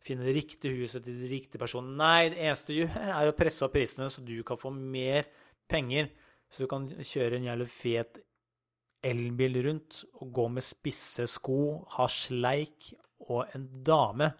finne 0.07 0.27
det 0.27 0.37
riktige 0.37 0.79
huset 0.81 1.05
til 1.05 1.19
de 1.21 1.31
riktige 1.31 1.61
personene. 1.61 1.97
Nei, 1.99 2.29
det 2.33 2.41
eneste 2.45 2.73
du 2.73 2.79
gjør, 2.81 2.95
er 3.17 3.31
å 3.31 3.37
presse 3.37 3.67
opp 3.67 3.75
prisene 3.77 4.09
så 4.13 4.23
du 4.25 4.37
kan 4.47 4.61
få 4.61 4.73
mer 4.75 5.27
penger, 5.71 6.13
så 6.49 6.65
du 6.65 6.71
kan 6.71 6.87
kjøre 6.87 7.41
en 7.41 7.49
jævlig 7.51 7.69
fet 7.73 8.21
elbil 9.07 9.61
rundt 9.67 10.03
og 10.21 10.31
gå 10.35 10.47
med 10.57 10.65
spisse 10.65 11.27
sko, 11.31 11.59
ha 11.97 12.07
sleik 12.11 12.93
og 13.27 13.53
en 13.55 13.67
dame, 13.87 14.31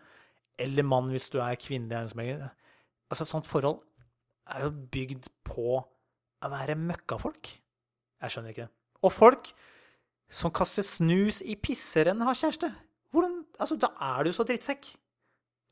eller 0.59 0.87
mann 0.87 1.11
hvis 1.13 1.29
du 1.33 1.41
er 1.43 1.59
kvinnelig 1.61 2.17
Altså, 3.07 3.23
et 3.23 3.31
sånt 3.31 3.47
forhold 3.47 3.83
er 4.51 4.65
jo 4.65 4.73
bygd 4.91 5.29
på 5.47 5.77
å 5.79 6.51
være 6.51 6.75
møkkafolk. 6.79 7.51
Jeg 8.23 8.33
skjønner 8.33 8.55
ikke 8.55 8.67
det. 8.67 8.73
Og 9.07 9.13
folk 9.15 9.51
som 10.33 10.51
kaster 10.51 10.83
snus 10.83 11.39
i 11.47 11.55
pisserenn, 11.55 12.25
har 12.27 12.35
kjæreste. 12.35 12.73
Hvordan 13.15 13.45
Altså, 13.61 13.77
da 13.81 13.93
er 14.03 14.27
du 14.27 14.33
så 14.35 14.45
drittsekk. 14.45 14.89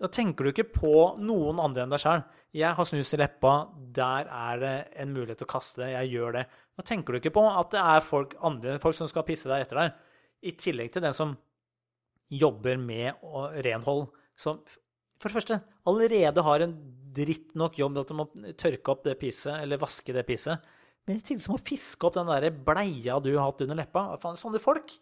Da 0.00 0.10
tenker 0.10 0.44
du 0.46 0.50
ikke 0.50 0.66
på 0.74 0.94
noen 1.22 1.60
andre 1.62 1.84
enn 1.84 1.92
deg 1.92 2.02
sjøl. 2.02 2.24
Jeg 2.54 2.74
har 2.78 2.86
snus 2.86 3.12
i 3.14 3.18
leppa, 3.18 3.52
der 3.94 4.28
er 4.30 4.60
det 4.62 4.74
en 5.02 5.12
mulighet 5.14 5.40
til 5.42 5.46
å 5.46 5.52
kaste 5.54 5.84
det, 5.84 5.92
jeg 5.92 6.14
gjør 6.16 6.36
det. 6.38 6.44
Da 6.74 6.84
tenker 6.86 7.14
du 7.14 7.20
ikke 7.20 7.34
på 7.34 7.44
at 7.46 7.70
det 7.74 7.82
er 7.82 8.02
folk, 8.02 8.34
andre 8.46 8.76
folk 8.82 8.98
som 8.98 9.10
skal 9.10 9.26
pisse 9.26 9.50
deg 9.50 9.64
etter 9.64 9.80
deg. 9.80 10.00
I 10.44 10.54
tillegg 10.58 10.90
til 10.94 11.04
den 11.06 11.14
som 11.16 11.36
jobber 12.34 12.78
med 12.80 13.22
renhold, 13.66 14.08
som 14.38 14.62
for 15.22 15.30
det 15.30 15.38
første 15.38 15.60
allerede 15.88 16.42
har 16.44 16.64
en 16.64 16.74
dritt 17.14 17.54
nok 17.56 17.78
jobb 17.78 18.00
at 18.02 18.10
de 18.10 18.16
må 18.18 18.26
tørke 18.58 18.90
opp 18.90 19.04
det 19.06 19.14
pisset, 19.20 19.60
eller 19.62 19.80
vaske 19.80 20.14
det 20.14 20.26
pisset. 20.26 20.62
Men 21.06 21.20
i 21.20 21.24
tillegg 21.24 21.46
så 21.46 21.54
må 21.54 21.62
fiske 21.62 22.06
opp 22.08 22.16
den 22.18 22.30
der 22.32 22.50
bleia 22.66 23.20
du 23.22 23.30
har 23.36 23.46
hatt 23.46 23.62
under 23.62 23.78
leppa. 23.78 24.08
Sånne 24.40 24.62
folk 24.62 24.96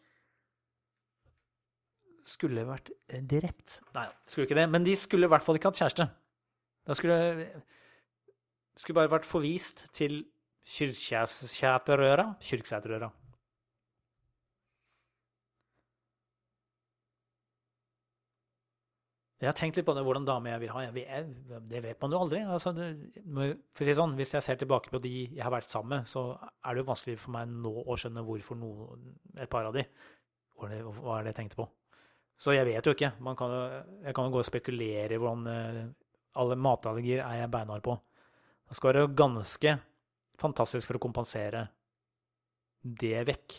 skulle 2.28 2.66
vært 2.68 2.90
drept. 3.30 3.80
Nei, 3.96 4.08
skulle 4.26 4.48
ikke 4.48 4.58
det. 4.58 4.68
Men 4.72 4.84
de 4.86 4.96
skulle 4.98 5.28
i 5.28 5.32
hvert 5.32 5.44
fall 5.46 5.58
ikke 5.58 5.72
hatt 5.72 5.80
kjæreste. 5.82 6.08
Da 6.86 6.96
skulle 6.98 7.18
skulle 8.78 9.00
bare 9.02 9.12
vært 9.12 9.28
forvist 9.28 9.88
til 9.96 10.22
Kyrksæterøra. 10.62 12.34
Kyrksæterøra. 12.40 13.10
Jeg 19.42 19.50
har 19.50 19.56
tenkt 19.58 19.74
litt 19.74 19.86
på 19.88 19.94
det, 19.96 20.04
hvordan 20.06 20.22
dame 20.22 20.52
jeg 20.52 20.60
vil 20.62 20.70
ha. 20.70 20.84
Jeg 20.84 20.94
vet, 20.94 21.30
det 21.66 21.80
vet 21.82 22.04
man 22.04 22.12
jo 22.14 22.20
aldri. 22.22 22.44
Altså, 22.46 22.70
det, 22.76 22.92
for 23.74 23.82
å 23.82 23.88
si 23.88 23.94
sånn, 23.98 24.14
Hvis 24.14 24.34
jeg 24.36 24.46
ser 24.46 24.60
tilbake 24.60 24.92
på 24.92 25.00
de 25.02 25.14
jeg 25.24 25.42
har 25.42 25.50
vært 25.50 25.72
sammen 25.72 25.96
med, 25.96 26.06
så 26.06 26.28
er 26.38 26.76
det 26.76 26.84
jo 26.84 26.90
vanskelig 26.92 27.16
for 27.18 27.34
meg 27.34 27.50
nå 27.50 27.72
å 27.82 27.96
skjønne 27.98 28.22
hvorfor 28.22 28.60
noe, 28.60 29.00
et 29.34 29.50
par 29.50 29.66
av 29.66 29.74
de 29.74 29.82
hva 30.62 31.16
er 31.16 31.24
det 31.26 31.32
jeg 31.32 31.40
tenkte 31.40 31.58
på. 31.58 31.66
Så 32.40 32.54
jeg 32.56 32.66
vet 32.66 32.86
jo 32.86 32.94
ikke. 32.94 33.12
Kan, 33.38 33.52
jeg 34.02 34.14
kan 34.16 34.26
jo 34.26 34.34
gå 34.34 34.40
og 34.42 34.48
spekulere 34.48 35.14
i 35.14 35.20
hvordan 35.20 35.50
eh, 35.52 35.82
alle 36.40 36.56
matallergier 36.58 37.22
er 37.24 37.42
jeg 37.42 37.52
beinhard 37.52 37.84
på. 37.84 37.96
Det 38.68 38.78
skal 38.78 38.92
være 38.92 39.12
ganske 39.16 39.76
fantastisk 40.40 40.88
for 40.88 40.98
å 40.98 41.02
kompensere 41.02 41.66
det 42.82 43.20
vekk. 43.28 43.58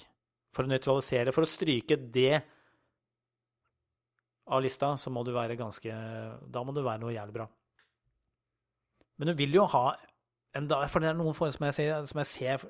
For 0.53 0.65
å 0.65 0.69
nøytralisere, 0.69 1.33
for 1.33 1.45
å 1.45 1.49
stryke 1.49 1.97
det 2.13 2.41
av 4.53 4.61
lista, 4.61 4.91
så 4.99 5.11
må 5.13 5.23
du 5.23 5.31
være 5.33 5.55
ganske 5.55 5.93
Da 6.51 6.63
må 6.65 6.73
du 6.75 6.81
være 6.83 7.01
noe 7.01 7.13
jævlig 7.13 7.37
bra. 7.37 7.47
Men 9.17 9.31
du 9.31 9.37
vil 9.39 9.55
jo 9.55 9.67
ha 9.71 9.93
en 10.57 10.67
dag 10.69 10.89
For 10.91 11.01
det 11.01 11.11
er 11.11 11.17
noen 11.17 11.35
forhold 11.37 11.55
som 11.55 11.67
jeg 11.69 11.77
ser, 11.77 11.93
som 12.09 12.19
jeg 12.21 12.29
ser 12.29 12.65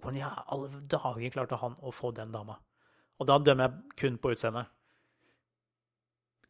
Hvordan 0.00 0.18
i 0.18 0.24
alle 0.24 0.80
dager 0.90 1.34
klarte 1.34 1.58
han 1.60 1.76
å 1.82 1.92
få 1.94 2.10
den 2.16 2.32
dama? 2.34 2.56
Og 3.20 3.28
da 3.30 3.38
dømmer 3.38 3.68
jeg 3.68 3.98
kun 4.00 4.16
på 4.18 4.32
utseendet. 4.34 4.70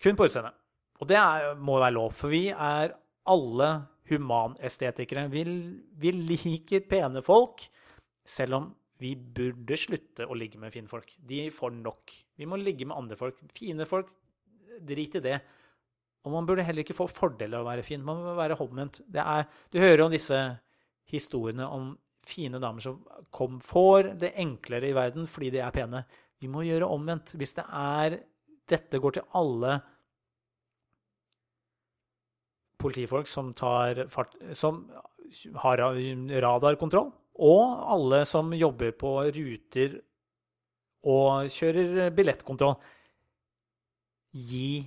Kun 0.02 0.18
på 0.18 0.28
utseendet. 0.28 0.56
Og 1.02 1.10
det 1.10 1.18
er, 1.18 1.54
må 1.58 1.78
være 1.80 1.96
lov, 1.96 2.14
for 2.14 2.32
vi 2.32 2.46
er 2.52 2.94
alle 3.30 3.70
humanestetikere. 4.10 5.26
Vi, 5.32 5.44
vi 6.00 6.12
liker 6.14 6.84
pene 6.88 7.22
folk, 7.24 7.64
selv 8.24 8.60
om 8.60 8.70
vi 9.02 9.14
burde 9.16 9.76
slutte 9.78 10.26
å 10.28 10.36
ligge 10.38 10.60
med 10.60 10.72
fine 10.72 10.88
folk. 10.88 11.10
De 11.18 11.48
får 11.52 11.74
nok. 11.76 12.14
Vi 12.38 12.46
må 12.48 12.58
ligge 12.60 12.86
med 12.88 12.96
andre 12.96 13.18
folk. 13.18 13.40
Fine 13.56 13.86
folk 13.90 14.12
drit 14.84 15.18
i 15.18 15.24
det. 15.24 15.38
Og 16.24 16.32
man 16.32 16.46
burde 16.48 16.64
heller 16.64 16.84
ikke 16.84 16.96
få 16.96 17.08
fordeler 17.10 17.58
av 17.58 17.66
å 17.66 17.70
være 17.72 17.84
fin. 17.84 18.04
Man 18.04 18.22
må 18.24 18.36
være 18.38 18.56
omvendt. 18.62 19.02
du 19.04 19.78
hører 19.78 20.06
om 20.06 20.14
disse 20.14 20.38
historiene 21.10 21.66
om 21.68 21.92
fine 22.24 22.60
damer 22.60 22.80
som 22.80 23.02
kom, 23.30 23.58
får 23.60 24.14
det 24.22 24.32
enklere 24.40 24.88
i 24.88 24.96
verden 24.96 25.26
fordi 25.28 25.50
de 25.52 25.60
er 25.60 25.74
pene. 25.74 26.04
Vi 26.40 26.48
må 26.48 26.64
gjøre 26.64 26.88
omvendt. 26.88 27.34
Hvis 27.36 27.54
det 27.58 27.66
er 27.68 28.22
Dette 28.70 29.00
går 29.00 29.18
til 29.18 29.26
alle 29.36 29.74
politifolk 32.80 33.28
som 33.28 33.52
tar 33.56 34.06
fart 34.12 34.36
Som 34.56 34.86
har 35.64 35.80
radarkontroll, 36.44 37.08
og 37.42 37.62
alle 37.90 38.24
som 38.28 38.52
jobber 38.54 38.92
på 38.94 39.16
ruter 39.34 39.96
og 41.10 41.48
kjører 41.50 42.12
billettkontroll. 42.14 42.76
Gi 44.34 44.84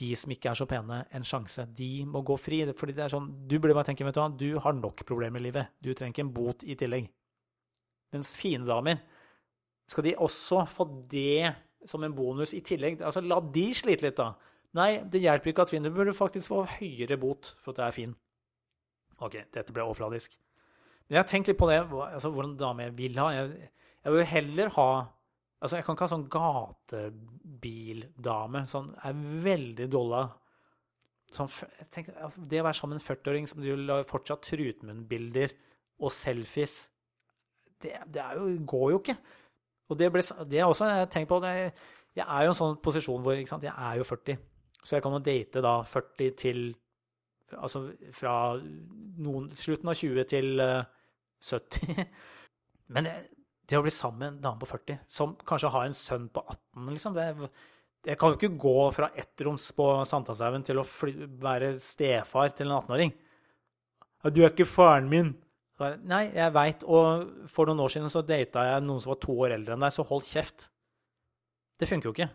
de 0.00 0.10
som 0.16 0.32
ikke 0.32 0.52
er 0.52 0.58
så 0.58 0.66
pene, 0.70 1.02
en 1.12 1.26
sjanse. 1.26 1.66
De 1.76 2.06
må 2.08 2.22
gå 2.24 2.36
fri. 2.40 2.62
fordi 2.72 2.94
det 2.94 3.04
er 3.04 3.12
sånn, 3.12 3.46
Du 3.46 3.58
burde 3.58 3.74
bare 3.74 3.84
tenke 3.90 4.04
vet 4.04 4.14
du 4.14 4.20
hva, 4.20 4.28
du 4.38 4.58
har 4.58 4.72
nok 4.72 5.04
problemer 5.04 5.40
i 5.40 5.50
livet. 5.50 5.68
Du 5.80 5.92
trenger 5.92 6.14
ikke 6.14 6.26
en 6.26 6.32
bot 6.32 6.64
i 6.64 6.76
tillegg. 6.76 7.10
Mens 8.12 8.34
fine 8.34 8.66
damer, 8.66 9.02
skal 9.86 10.04
de 10.04 10.16
også 10.16 10.66
få 10.66 10.86
det 11.10 11.54
som 11.88 12.04
en 12.04 12.14
bonus 12.16 12.54
i 12.56 12.62
tillegg? 12.64 13.00
Altså, 13.02 13.20
La 13.24 13.40
de 13.40 13.74
slite 13.76 14.04
litt, 14.06 14.18
da. 14.18 14.34
Nei, 14.78 14.90
det 15.10 15.22
hjelper 15.22 15.50
ikke 15.50 15.62
at 15.66 15.72
fin. 15.72 15.84
Du 15.84 15.90
burde 15.94 16.14
faktisk 16.14 16.48
få 16.52 16.58
høyere 16.78 17.16
bot 17.20 17.42
for 17.58 17.70
at 17.72 17.78
det 17.80 17.86
er 17.86 17.96
fin. 17.96 18.12
OK, 19.20 19.34
dette 19.52 19.72
ble 19.74 19.82
overfladisk. 19.84 20.30
Men 21.08 21.14
jeg 21.16 21.24
har 21.24 21.30
tenkt 21.30 21.48
litt 21.50 21.60
på 21.60 21.70
det, 21.70 21.80
altså, 21.90 22.28
hvordan 22.30 22.60
dame 22.60 22.80
jeg 22.86 22.92
vil 23.00 23.14
ha. 23.20 23.26
Jeg, 23.34 23.44
jeg 24.04 24.10
vil 24.16 24.32
heller 24.34 24.68
ha 24.76 24.90
Altså, 25.60 25.74
jeg 25.76 25.84
kan 25.84 25.92
ikke 25.92 26.06
ha 26.06 26.14
sånn 26.14 26.32
gatebildame. 26.32 28.60
Sånn 28.70 28.88
er 29.04 29.14
veldig 29.44 29.86
dolla. 29.92 30.22
Sånn, 31.36 31.50
tenker, 31.92 32.12
det 32.48 32.62
å 32.62 32.64
være 32.64 32.78
sammen 32.78 32.94
med 32.96 33.02
en 33.02 33.08
40-åring 33.10 33.44
som 33.50 33.60
driver 33.60 34.08
fortsatt 34.08 34.48
trutmunnbilder 34.48 35.50
og 36.00 36.10
selfies, 36.16 36.74
det, 37.84 37.92
det 38.08 38.24
jo, 38.38 38.44
går 38.72 38.86
jo 38.94 38.98
ikke. 39.02 39.16
Og 39.90 39.98
det, 39.98 40.10
ble, 40.14 40.22
det 40.46 40.60
er 40.60 40.68
også 40.70 40.86
jeg 40.86 41.10
tenkt 41.10 41.30
på. 41.30 41.40
Det, 41.42 41.50
jeg 42.16 42.26
er 42.26 42.44
jo 42.44 42.50
i 42.50 42.52
en 42.52 42.58
sånn 42.58 42.78
posisjon 42.82 43.24
hvor 43.24 43.34
jeg 43.34 43.72
er 43.74 43.98
jo 43.98 44.06
40. 44.06 44.38
Så 44.80 44.96
jeg 44.96 45.04
kan 45.04 45.16
jo 45.16 45.24
date 45.24 45.64
da 45.64 45.80
40 45.86 46.38
til 46.38 46.70
Altså 47.58 47.80
fra 48.14 48.32
noen, 48.62 49.48
slutten 49.58 49.90
av 49.90 49.96
20 49.98 50.26
til 50.30 50.60
uh, 50.62 50.84
eh, 50.84 51.48
70. 51.58 52.04
Men 52.94 53.08
det, 53.08 53.14
det, 53.66 53.74
å 53.74 53.82
bli 53.82 53.90
sammen 53.90 54.20
med 54.20 54.28
en 54.28 54.44
dame 54.44 54.62
på 54.62 54.68
40 54.70 55.00
som 55.10 55.32
kanskje 55.50 55.72
har 55.74 55.88
en 55.88 55.96
sønn 55.98 56.28
på 56.30 56.44
18 56.44 56.92
liksom, 56.94 57.16
det, 57.18 57.50
Jeg 58.06 58.20
kan 58.20 58.30
jo 58.30 58.38
ikke 58.38 58.60
gå 58.62 58.76
fra 58.94 59.10
ettroms 59.18 59.66
på 59.74 59.88
Sankthanshaugen 60.06 60.68
til 60.68 60.78
å 60.78 60.86
fly, 60.86 61.16
være 61.42 61.72
stefar 61.82 62.54
til 62.54 62.70
en 62.70 62.78
18-åring. 62.78 63.16
'Du 64.30 64.44
er 64.44 64.52
ikke 64.52 64.70
faren 64.70 65.10
min.' 65.10 65.34
Nei, 65.80 66.26
jeg 66.34 66.52
veit. 66.54 66.84
Og 66.84 67.48
for 67.50 67.68
noen 67.68 67.80
år 67.84 67.94
siden 67.94 68.12
så 68.12 68.22
data 68.26 68.66
jeg 68.66 68.84
noen 68.84 69.00
som 69.02 69.14
var 69.14 69.20
to 69.22 69.36
år 69.46 69.56
eldre 69.56 69.76
enn 69.76 69.86
deg, 69.86 69.94
så 69.94 70.06
hold 70.06 70.26
kjeft. 70.28 70.68
Det 71.80 71.88
funker 71.88 72.10
jo 72.10 72.14
ikke. 72.16 72.30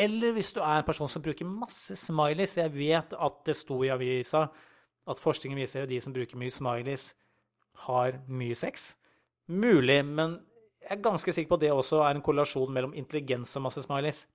Eller 0.00 0.34
hvis 0.36 0.52
du 0.54 0.60
er 0.62 0.80
en 0.80 0.86
person 0.86 1.10
som 1.10 1.22
bruker 1.22 1.48
masse 1.48 1.96
smileys. 1.98 2.56
Jeg 2.56 2.72
vet 2.74 3.14
at 3.16 3.40
det 3.46 3.56
sto 3.58 3.80
i 3.84 3.90
avisa 3.92 4.46
at 5.10 5.20
forskningen 5.22 5.58
viser 5.58 5.84
at 5.84 5.90
de 5.90 5.98
som 6.02 6.14
bruker 6.14 6.38
mye 6.38 6.52
smileys, 6.54 7.14
har 7.86 8.20
mye 8.28 8.54
sex. 8.58 8.94
Mulig, 9.50 10.02
men 10.06 10.38
jeg 10.80 10.96
er 10.96 11.02
ganske 11.04 11.32
sikker 11.32 11.50
på 11.50 11.58
at 11.58 11.64
det 11.64 11.72
også 11.74 12.04
er 12.04 12.14
en 12.14 12.22
korrelasjon 12.24 12.72
mellom 12.72 12.94
intelligens 12.96 13.56
og 13.58 13.66
masse 13.66 13.82
smileys. 13.84 14.26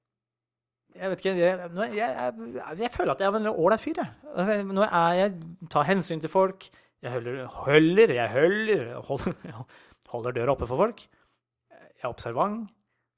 Jeg 0.95 1.12
vet 1.12 1.19
ikke 1.19 1.36
Jeg, 1.36 1.69
jeg, 1.75 1.95
jeg, 1.97 2.77
jeg 2.79 2.91
føler 2.91 3.13
at 3.13 3.21
jeg 3.21 3.27
er 3.27 3.38
en 3.39 3.47
ålreit 3.51 3.84
fyr, 3.84 3.97
jeg. 3.99 4.12
Altså, 4.36 4.63
når 4.63 5.13
jeg, 5.19 5.34
tar 5.71 5.88
hensyn 5.89 6.21
til 6.23 6.31
folk, 6.31 6.67
jeg 7.05 7.13
holder, 7.13 7.43
holder 7.53 8.15
jeg 8.17 8.31
holder, 8.33 8.87
holder, 9.05 9.61
holder 10.11 10.35
døra 10.39 10.55
oppe 10.55 10.67
for 10.69 10.81
folk. 10.81 11.05
Jeg 11.69 12.03
er 12.03 12.11
observant. 12.11 12.65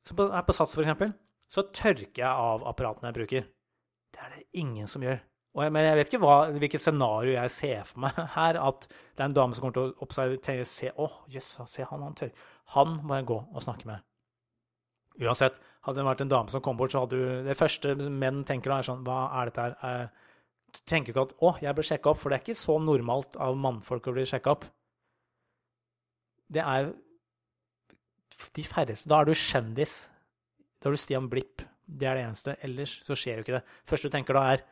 Som 0.07 0.19
er 0.27 0.43
på 0.47 0.55
Sats, 0.55 0.75
eksempel 0.79 1.15
så 1.51 1.63
tørker 1.71 2.21
jeg 2.21 2.27
av 2.27 2.65
apparatene 2.67 3.11
jeg 3.11 3.17
bruker. 3.21 3.47
Det 4.13 4.23
er 4.23 4.35
det 4.35 4.45
ingen 4.59 4.89
som 4.91 5.03
gjør. 5.05 5.19
Jeg, 5.57 5.73
men 5.73 5.87
jeg 5.87 5.97
vet 5.97 6.11
ikke 6.11 6.21
hva, 6.21 6.35
hvilket 6.53 6.83
scenario 6.83 7.33
jeg 7.33 7.53
ser 7.53 7.87
for 7.87 8.03
meg 8.03 8.19
her. 8.37 8.59
At 8.61 8.89
det 8.89 9.23
er 9.23 9.29
en 9.29 9.37
dame 9.37 9.57
som 9.57 9.65
kommer 9.65 9.77
til 9.77 9.87
å 9.87 10.05
observere 10.05 10.67
se, 10.69 10.91
Å, 10.91 11.07
oh, 11.07 11.17
jøss, 11.31 11.55
se 11.71 11.87
han, 11.87 12.03
han 12.05 12.17
tør. 12.19 12.33
Han 12.75 12.99
må 13.07 13.17
jeg 13.19 13.29
gå 13.31 13.39
og 13.47 13.63
snakke 13.63 13.89
med. 13.89 14.03
Uansett, 15.17 15.55
hadde 15.87 15.97
det 15.97 16.05
vært 16.05 16.19
en 16.27 16.33
dame 16.35 16.53
som 16.53 16.61
kom 16.61 16.77
bort, 16.77 16.93
så 16.93 17.05
hadde 17.05 17.17
du 17.17 17.47
Det 17.47 17.55
første 17.57 17.95
menn 17.95 18.43
tenker 18.45 18.69
da, 18.69 18.77
er 18.77 18.85
sånn 18.85 19.05
Hva 19.07 19.21
er 19.39 19.49
dette 19.49 19.63
her? 19.81 20.11
Tenker 20.85 21.13
ikke 21.13 21.25
at 21.27 21.33
'Å, 21.39 21.61
jeg 21.61 21.75
bør 21.75 21.87
sjekke 21.89 22.09
opp', 22.11 22.19
for 22.19 22.29
det 22.29 22.37
er 22.37 22.45
ikke 22.45 22.59
så 22.59 22.77
normalt 22.79 23.35
av 23.35 23.57
mannfolk 23.57 24.07
å 24.07 24.13
bli 24.13 24.25
sjekka 24.25 24.51
opp. 24.51 24.65
Det 26.51 26.61
er 26.61 26.93
de 28.55 28.63
færreste 28.63 29.09
Da 29.09 29.21
er 29.21 29.25
du 29.25 29.33
kjendis 29.33 30.11
da 30.81 30.89
er 30.89 30.95
du 30.95 31.01
Stian 31.01 31.29
Blipp. 31.29 31.63
Det 31.87 32.07
er 32.07 32.15
det 32.19 32.25
eneste. 32.27 32.55
Ellers 32.63 32.97
så 33.05 33.15
skjer 33.17 33.39
jo 33.39 33.45
ikke 33.45 33.57
det. 33.57 33.63
Første 33.87 34.09
du 34.09 34.13
tenker 34.13 34.37
da, 34.37 34.43
er 34.53 34.63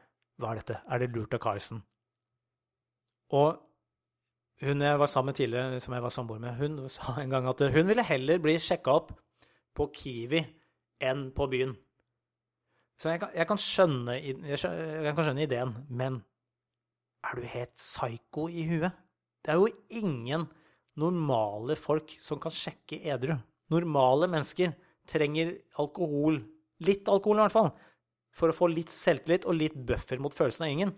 hva 0.42 0.52
er 0.52 0.62
dette? 0.62 0.82
Er 0.92 1.02
det 1.02 1.14
lurt 1.16 1.34
av 1.34 1.42
Carlsen? 1.44 1.82
Og 3.34 3.58
hun 4.64 4.84
jeg 4.86 5.00
var 5.00 5.10
sammen 5.12 5.34
med 5.34 5.40
tidligere, 5.40 5.80
som 5.84 5.96
jeg 5.96 6.06
var 6.06 6.14
samboer 6.14 6.40
med, 6.44 6.60
hun 6.60 6.90
sa 6.92 7.18
en 7.20 7.34
gang 7.34 7.48
at 7.50 7.64
hun 7.74 7.90
ville 7.90 8.06
heller 8.06 8.40
bli 8.44 8.56
sjekka 8.62 8.94
opp 9.02 9.12
på 9.76 9.90
Kiwi 9.96 10.44
enn 11.04 11.30
på 11.36 11.50
byen. 11.52 11.74
Så 12.96 13.12
jeg 13.12 13.22
kan, 13.22 13.34
jeg, 13.36 13.48
kan 13.50 13.60
skjønne, 13.60 14.16
jeg 14.16 14.60
kan, 15.16 15.24
skjønne, 15.26 15.44
ideen, 15.44 15.74
men 15.90 16.22
er 17.26 17.40
du 17.40 17.48
helt 17.52 17.74
psyko 17.76 18.48
i 18.48 18.64
huet? 18.70 18.96
Det 19.44 19.52
er 19.52 19.60
jo 19.60 20.00
ingen 20.00 20.48
normale 21.00 21.76
folk 21.78 22.16
som 22.24 22.40
kan 22.42 22.54
sjekke 22.56 23.02
edru. 23.12 23.36
Normale 23.74 24.30
mennesker 24.32 24.72
trenger 25.10 25.52
alkohol, 25.82 26.40
litt 26.88 27.10
alkohol 27.12 27.42
i 27.42 27.46
hvert 27.46 27.58
fall, 27.58 27.74
for 28.36 28.52
å 28.52 28.56
få 28.56 28.70
litt 28.72 28.94
selvtillit 28.96 29.46
og 29.50 29.60
litt 29.60 29.76
buffer 29.76 30.22
mot 30.24 30.34
følelsen 30.34 30.66
av 30.66 30.72
gjengen. 30.72 30.96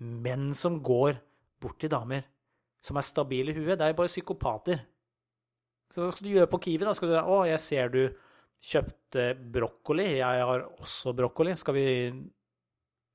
Menn 0.00 0.52
som 0.56 0.78
går 0.84 1.18
bort 1.60 1.80
til 1.80 1.92
damer 1.92 2.26
som 2.84 2.96
er 2.96 3.04
stabile 3.04 3.52
i 3.52 3.58
huet, 3.58 3.76
det 3.78 3.86
er 3.86 3.96
bare 3.96 4.10
psykopater. 4.10 4.80
Så 5.92 6.02
hva 6.02 6.10
skal 6.14 6.26
du 6.26 6.32
gjøre 6.32 6.50
på 6.50 6.60
Kiwi, 6.64 6.86
da? 6.86 6.94
Skal 6.96 7.12
du 7.12 7.16
Å, 7.18 7.40
jeg 7.48 7.60
ser 7.62 7.92
du 7.92 8.02
kjøpte 8.60 9.32
brokkoli. 9.52 10.06
Jeg 10.20 10.44
har 10.50 10.66
også 10.80 11.14
brokkoli. 11.16 11.54
Skal 11.58 11.76
vi, 11.76 11.86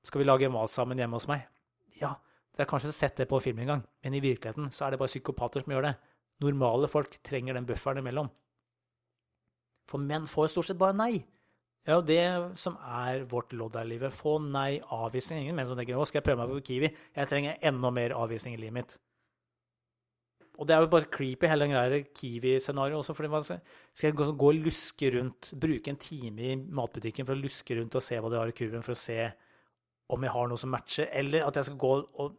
skal 0.06 0.22
vi 0.22 0.26
lage 0.26 0.50
mat 0.52 0.72
sammen 0.74 0.98
hjemme 0.98 1.18
hos 1.18 1.28
meg? 1.30 1.46
Ja, 2.00 2.14
det 2.56 2.64
er 2.64 2.70
kanskje 2.70 2.94
sett 2.94 3.16
det 3.20 3.28
på 3.30 3.40
film 3.42 3.62
en 3.62 3.72
gang, 3.74 3.86
men 4.04 4.16
i 4.16 4.22
virkeligheten 4.24 4.70
så 4.72 4.86
er 4.86 4.94
det 4.94 5.00
bare 5.00 5.12
psykopater 5.12 5.64
som 5.64 5.72
gjør 5.74 5.90
det. 5.90 5.94
Normale 6.44 6.88
folk 6.92 7.14
trenger 7.24 7.56
den 7.56 7.68
bufferen 7.68 8.02
imellom. 8.02 8.28
For 9.86 10.02
menn 10.02 10.26
får 10.28 10.50
stort 10.52 10.68
sett 10.68 10.80
bare 10.80 10.96
nei. 10.96 11.24
Det 11.86 11.92
er 11.94 12.00
jo 12.00 12.06
det 12.08 12.58
som 12.58 12.74
er 12.82 13.22
vårt 13.30 13.52
lodd 13.54 13.76
her 13.78 13.86
i 13.86 13.92
livet. 13.92 14.14
Få 14.14 14.40
nei, 14.42 14.80
avvisning. 14.92 15.44
Ingen 15.44 15.54
menn 15.54 15.68
som 15.68 15.78
tenker 15.78 15.94
'Å, 15.94 16.06
skal 16.06 16.18
jeg 16.18 16.26
prøve 16.26 16.42
meg 16.42 16.50
på 16.50 16.66
Kiwi?' 16.66 16.96
Jeg 17.14 17.28
trenger 17.28 17.58
enda 17.62 17.90
mer 17.90 18.10
avvisning 18.10 18.54
i 18.54 18.58
livet 18.58 18.74
mitt. 18.74 18.98
Og 20.56 20.68
det 20.68 20.74
er 20.76 20.84
jo 20.84 20.90
bare 20.92 21.08
creepy, 21.12 21.48
hele 21.50 21.66
den 21.66 21.74
greia 21.74 22.02
Kiwi-scenarioet 22.16 23.02
også. 23.02 23.14
fordi 23.14 23.28
man 23.32 23.44
skal, 23.44 23.60
jeg 24.02 24.16
gå, 24.16 24.30
gå, 24.32 24.48
og 24.52 24.62
luske 24.64 25.10
rundt, 25.18 25.52
bruke 25.60 25.92
en 25.92 26.00
time 26.00 26.42
i 26.42 26.56
matbutikken 26.56 27.28
for 27.28 27.36
å 27.36 27.42
luske 27.42 27.76
rundt 27.76 27.94
og 27.94 28.04
se 28.04 28.20
hva 28.20 28.32
de 28.32 28.40
har 28.40 28.52
i 28.52 28.56
kurven, 28.56 28.84
for 28.86 28.96
å 28.96 29.00
se 29.00 29.18
om 30.14 30.22
jeg 30.22 30.32
har 30.32 30.48
noe 30.48 30.60
som 30.60 30.72
matcher, 30.72 31.08
eller 31.12 31.44
at 31.44 31.58
jeg 31.58 31.68
skal 31.68 31.80
gå 31.82 31.92
og 32.22 32.36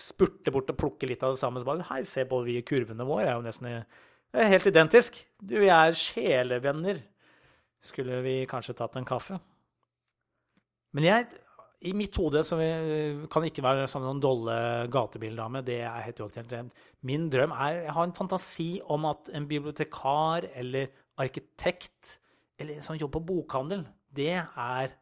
spurte 0.00 0.52
bort 0.54 0.70
og 0.72 0.78
plukke 0.80 1.08
litt 1.08 1.22
av 1.26 1.34
det 1.34 1.42
samme. 1.42 1.60
Så 1.60 1.68
bare, 1.68 1.86
Hei, 1.90 2.02
se 2.08 2.24
på 2.28 2.40
vi 2.46 2.60
kurvene 2.66 3.06
våre 3.06 3.28
er 3.28 3.36
jo 3.36 3.44
nesten 3.44 3.70
er 3.70 4.50
helt 4.50 4.68
identisk. 4.70 5.18
Du, 5.38 5.56
vi 5.60 5.70
er 5.72 5.96
sjelevenner. 5.96 7.02
Skulle 7.84 8.20
vi 8.24 8.34
kanskje 8.48 8.76
tatt 8.78 8.98
en 8.98 9.08
kaffe? 9.08 9.40
Men 10.96 11.06
jeg, 11.06 11.28
i 11.80 11.94
mitt 11.96 12.16
hode 12.20 12.42
så 12.44 12.58
kan 13.32 13.42
det 13.44 13.50
ikke 13.54 13.64
være 13.64 13.86
sånn 13.88 14.04
noen 14.04 14.20
dolle 14.20 14.56
gatebildame. 14.92 15.62
Det 15.64 15.78
er 15.80 16.04
helt 16.04 16.20
uaktuelt. 16.20 16.74
Min 17.08 17.28
drøm 17.32 17.54
er 17.56 17.86
Jeg 17.86 17.94
har 17.96 18.08
en 18.08 18.16
fantasi 18.16 18.70
om 18.84 19.06
at 19.08 19.30
en 19.32 19.48
bibliotekar 19.48 20.50
eller 20.60 20.90
arkitekt 21.20 22.18
eller 22.60 22.76
en 22.76 22.84
sånn 22.84 23.00
jobb 23.00 23.14
på 23.16 23.24
bokhandel, 23.30 23.86
det 24.12 24.34
er 24.36 24.92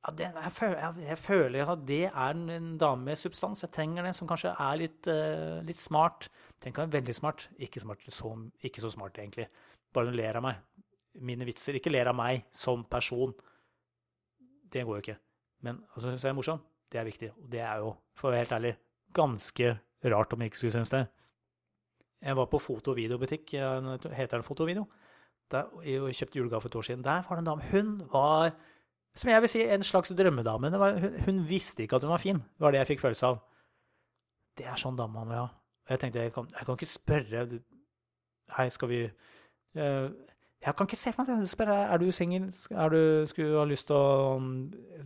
ja, 0.00 0.12
det, 0.16 0.28
jeg, 0.32 0.52
føler, 0.56 0.78
jeg, 0.80 1.06
jeg, 1.10 1.18
føler, 1.20 1.70
at 1.74 1.80
det 1.88 2.04
er 2.08 2.38
en 2.56 2.68
dame 2.80 3.10
med 3.10 3.18
substans. 3.20 3.66
Jeg 3.66 3.72
trenger 3.74 4.06
det, 4.06 4.14
som 4.16 4.28
kanskje 4.30 4.54
er 4.54 4.78
litt, 4.80 5.10
uh, 5.12 5.58
litt 5.66 5.82
smart. 5.82 6.30
Tenk 6.62 6.78
å 6.78 6.86
være 6.86 6.94
veldig 6.94 7.16
smart. 7.18 7.50
Ikke, 7.60 7.82
smart 7.82 8.06
så, 8.08 8.32
ikke, 8.64 8.80
så, 8.80 8.94
smart, 8.94 9.20
egentlig. 9.20 9.50
Bare 9.92 10.08
hun 10.08 10.16
ler 10.16 10.38
av 10.40 10.46
meg. 10.46 10.62
Mine 11.20 11.44
vitser. 11.44 11.76
Ikke 11.76 11.92
ler 11.92 12.08
av 12.08 12.16
meg 12.16 12.46
som 12.54 12.86
person. 12.88 13.34
Det 14.72 14.86
går 14.88 14.96
jo 14.96 15.04
ikke. 15.04 15.18
Men 15.66 15.82
altså, 15.94 16.08
syns 16.08 16.24
jeg 16.24 16.32
er 16.32 16.38
morsom. 16.38 16.62
Det 16.90 17.00
er 17.00 17.06
viktig. 17.06 17.30
Og 17.36 17.50
det 17.52 17.62
er 17.64 17.84
jo, 17.84 17.94
for 18.18 18.30
å 18.30 18.34
være 18.34 18.44
helt 18.44 18.56
ærlig, 18.58 18.74
ganske 19.16 19.74
rart 20.10 20.32
om 20.34 20.42
jeg 20.42 20.50
ikke 20.50 20.60
skulle 20.62 20.76
synes 20.78 20.92
det. 20.94 21.04
Jeg 22.20 22.36
var 22.36 22.50
på 22.52 22.60
foto- 22.60 22.92
og 22.92 22.98
videobutikk, 22.98 23.54
heter 23.54 24.36
den 24.36 24.44
foto 24.44 24.66
og 24.66 24.68
video, 24.68 24.84
der, 25.50 25.70
og 25.72 26.12
kjøpte 26.12 26.38
julegave 26.38 26.60
for 26.60 26.68
et 26.68 26.76
år 26.76 26.86
siden. 26.88 27.04
Der 27.04 27.24
var 27.26 27.38
det 27.38 27.42
en 27.42 27.48
dame. 27.48 27.70
Hun 27.72 27.94
var 28.12 28.52
som 29.14 29.30
jeg 29.32 29.42
vil 29.42 29.50
si 29.50 29.62
en 29.66 29.82
slags 29.82 30.12
drømmedame. 30.14 30.70
Var, 30.78 30.98
hun, 31.02 31.16
hun, 31.26 31.40
visste 31.48 31.82
ikke 31.84 31.98
at 31.98 32.06
hun 32.06 32.12
var 32.12 32.22
fin, 32.22 32.42
var 32.58 32.72
det 32.72 32.82
jeg 32.82 32.92
fikk 32.92 33.04
følelse 33.06 33.32
av. 33.32 33.40
Det 34.58 34.66
er 34.68 34.78
sånn 34.78 34.98
dame 34.98 35.18
man 35.18 35.30
vil 35.30 35.42
ha. 35.42 35.48
Jeg 35.90 36.02
tenkte 36.02 36.22
jeg 36.22 36.34
kan, 36.34 36.48
jeg 36.54 36.66
kan 36.66 36.78
ikke 36.78 36.90
spørre 36.90 37.44
Hei, 38.50 38.66
skal 38.74 38.90
vi 38.90 38.98
eh, 39.06 40.06
Jeg 40.60 40.76
kan 40.76 40.84
ikke 40.84 40.96
se 41.00 41.12
for 41.14 41.24
meg 41.24 41.40
det. 41.40 41.48
Spørre, 41.48 41.76
er 41.88 42.00
du 42.02 42.10
singel? 42.12 42.50
Skulle 42.52 42.88
du 43.38 43.54
ha 43.56 43.64
lyst 43.64 43.86
til 43.88 43.96
å 43.96 44.36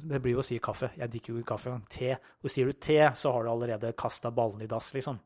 Det 0.02 0.18
blir 0.22 0.34
jo 0.34 0.42
å 0.42 0.46
si 0.46 0.58
kaffe. 0.58 0.90
Jeg 0.98 1.12
drikker 1.12 1.30
jo 1.30 1.42
ikke 1.42 1.52
kaffe. 1.52 1.76
Te. 1.94 2.16
Og 2.42 2.50
sier 2.50 2.66
du 2.66 2.74
te, 2.74 2.98
så 3.14 3.32
har 3.36 3.46
du 3.46 3.52
allerede 3.52 3.92
kasta 3.94 4.32
ballen 4.34 4.64
i 4.66 4.70
dass, 4.70 4.90
liksom. 4.96 5.20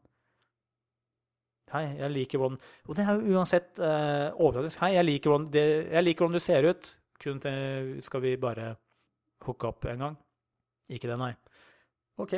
Hei, 1.73 1.85
jeg 1.99 2.13
liker 2.13 2.41
hvordan 2.41 2.61
Og 2.89 2.97
det 2.97 3.05
er 3.05 3.17
jo 3.17 3.39
uansett 3.39 3.81
uh, 3.81 4.29
overraskende. 4.37 4.85
Hei, 4.85 4.93
jeg 4.97 5.09
liker, 5.09 5.33
hvordan 5.33 5.49
det, 5.53 5.65
jeg 5.89 6.05
liker 6.05 6.25
hvordan 6.25 6.37
du 6.37 6.45
ser 6.45 6.69
ut. 6.69 6.93
Kun 7.25 7.41
til, 7.43 7.99
skal 8.05 8.25
vi 8.25 8.37
bare 8.41 8.71
hooke 9.49 9.73
opp 9.73 9.89
en 9.89 10.05
gang? 10.05 10.23
Ikke 10.93 11.09
det, 11.09 11.19
nei. 11.21 11.33
OK. 12.21 12.37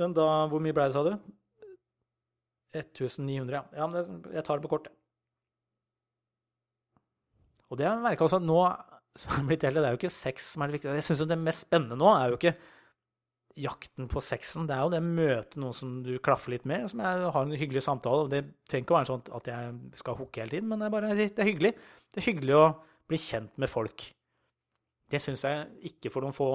Men 0.00 0.16
da, 0.16 0.28
hvor 0.52 0.60
mye 0.60 0.76
ble 0.76 0.88
det, 0.88 0.96
sa 0.96 1.08
du? 1.08 1.14
1900, 2.76 3.56
ja. 3.56 3.64
ja 3.80 3.88
men 3.90 4.24
jeg 4.28 4.44
tar 4.44 4.60
det 4.60 4.68
på 4.68 4.76
kort. 4.76 4.92
Og 7.70 7.78
det 7.78 7.86
har 7.86 8.02
jeg 8.10 8.20
også 8.20 8.40
at 8.40 8.46
nå 8.46 8.60
så 9.18 9.32
er 9.34 9.46
blitt 9.48 9.64
eldre, 9.66 9.82
det 9.82 9.88
er 9.88 9.96
jo 9.96 10.00
ikke 10.00 10.12
sex 10.14 10.52
som 10.52 10.62
er 10.62 10.70
det 10.70 10.78
viktige. 10.78 10.98
Jeg 11.00 11.06
syns 11.08 11.24
det 11.28 11.40
mest 11.40 11.66
spennende 11.66 11.98
nå 11.98 12.12
er 12.14 12.30
jo 12.30 12.38
ikke 12.38 12.54
jakten 13.60 14.06
på 14.10 14.22
sexen. 14.22 14.68
Det 14.68 14.76
er 14.76 14.84
jo 14.84 14.92
det 14.94 15.00
møtet 15.04 15.58
noen 15.60 15.74
som 15.76 15.96
du 16.06 16.12
klaffer 16.22 16.54
litt 16.54 16.68
med, 16.68 16.86
som 16.90 17.02
jeg 17.02 17.32
har 17.34 17.42
en 17.42 17.58
hyggelig 17.58 17.82
samtale. 17.84 18.28
Det 18.30 18.44
trenger 18.70 18.86
ikke 18.86 18.94
å 18.94 18.98
være 19.00 19.10
sånn 19.10 19.26
at 19.40 19.50
jeg 19.50 19.98
skal 20.00 20.18
hooke 20.20 20.42
hele 20.42 20.54
tiden, 20.54 20.70
men 20.70 20.80
det 20.80 20.88
er 20.88 20.94
bare 20.94 21.12
det 21.18 21.28
er 21.34 21.50
hyggelig. 21.50 21.74
Det 22.14 22.22
er 22.22 22.28
hyggelig 22.30 22.56
å 22.56 22.64
bli 23.10 23.20
kjent 23.20 23.60
med 23.60 23.72
folk. 23.72 24.06
Det 25.10 25.18
syns 25.18 25.42
jeg 25.42 25.90
ikke 25.90 26.12
for 26.14 26.22
noen 26.22 26.36
få 26.36 26.50